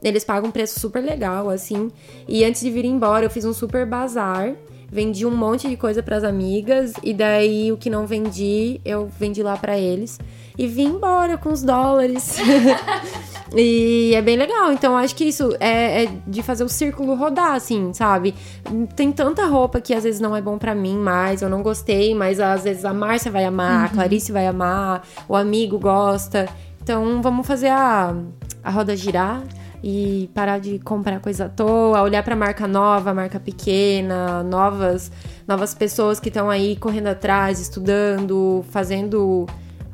Eles 0.01 0.23
pagam 0.23 0.49
um 0.49 0.51
preço 0.51 0.79
super 0.79 1.03
legal, 1.03 1.49
assim. 1.49 1.91
E 2.27 2.43
antes 2.43 2.61
de 2.61 2.71
vir 2.71 2.85
embora, 2.85 3.25
eu 3.25 3.29
fiz 3.29 3.43
um 3.45 3.53
super 3.53 3.85
bazar 3.85 4.55
vendi 4.91 5.25
um 5.25 5.35
monte 5.35 5.67
de 5.69 5.77
coisa 5.77 6.01
para 6.01 6.17
as 6.17 6.23
amigas 6.23 6.93
e 7.03 7.13
daí 7.13 7.71
o 7.71 7.77
que 7.77 7.89
não 7.89 8.05
vendi, 8.05 8.81
eu 8.83 9.07
vendi 9.07 9.43
lá 9.43 9.55
para 9.55 9.77
eles 9.77 10.19
e 10.57 10.67
vim 10.67 10.87
embora 10.87 11.37
com 11.37 11.51
os 11.51 11.63
dólares. 11.63 12.37
e 13.55 14.11
é 14.13 14.21
bem 14.21 14.35
legal. 14.35 14.73
Então 14.73 14.97
acho 14.97 15.15
que 15.15 15.23
isso 15.23 15.55
é, 15.59 16.03
é, 16.03 16.09
de 16.27 16.43
fazer 16.43 16.63
o 16.63 16.69
círculo 16.69 17.15
rodar, 17.15 17.53
assim, 17.53 17.93
sabe? 17.93 18.35
Tem 18.95 19.11
tanta 19.11 19.45
roupa 19.45 19.79
que 19.79 19.93
às 19.93 20.03
vezes 20.03 20.19
não 20.19 20.35
é 20.35 20.41
bom 20.41 20.57
para 20.57 20.75
mim 20.75 20.97
mais, 20.97 21.41
eu 21.41 21.49
não 21.49 21.63
gostei, 21.63 22.13
mas 22.13 22.39
às 22.39 22.63
vezes 22.63 22.83
a 22.83 22.93
Márcia 22.93 23.31
vai 23.31 23.45
amar, 23.45 23.79
uhum. 23.79 23.85
a 23.85 23.89
Clarice 23.89 24.31
vai 24.31 24.47
amar, 24.47 25.07
o 25.27 25.35
amigo 25.35 25.79
gosta. 25.79 26.49
Então 26.81 27.21
vamos 27.21 27.47
fazer 27.47 27.69
a, 27.69 28.15
a 28.63 28.69
roda 28.69 28.95
girar 28.95 29.41
e 29.83 30.29
parar 30.33 30.59
de 30.59 30.79
comprar 30.79 31.19
coisa 31.19 31.45
à 31.45 31.49
toa, 31.49 32.01
olhar 32.01 32.23
para 32.23 32.35
marca 32.35 32.67
nova, 32.67 33.13
marca 33.13 33.39
pequena, 33.39 34.43
novas 34.43 35.11
novas 35.47 35.73
pessoas 35.73 36.19
que 36.19 36.29
estão 36.29 36.49
aí 36.49 36.75
correndo 36.75 37.07
atrás, 37.07 37.59
estudando, 37.59 38.63
fazendo 38.69 39.47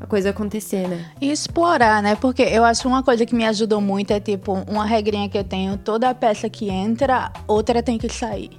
a 0.06 0.08
coisa 0.08 0.30
acontecer, 0.30 0.88
né? 0.88 1.04
E 1.20 1.32
explorar, 1.32 2.02
né? 2.02 2.16
Porque 2.16 2.44
eu 2.44 2.64
acho 2.64 2.88
uma 2.88 3.04
coisa 3.04 3.26
que 3.26 3.36
me 3.36 3.46
ajudou 3.46 3.82
muito 3.82 4.12
é 4.12 4.20
tipo 4.20 4.54
uma 4.68 4.86
regrinha 4.86 5.28
que 5.28 5.38
eu 5.38 5.44
tenho, 5.44 5.78
toda 5.78 6.14
peça 6.14 6.48
que 6.48 6.70
entra, 6.70 7.32
outra 7.48 7.82
tem 7.82 7.98
que 7.98 8.08
sair. 8.08 8.52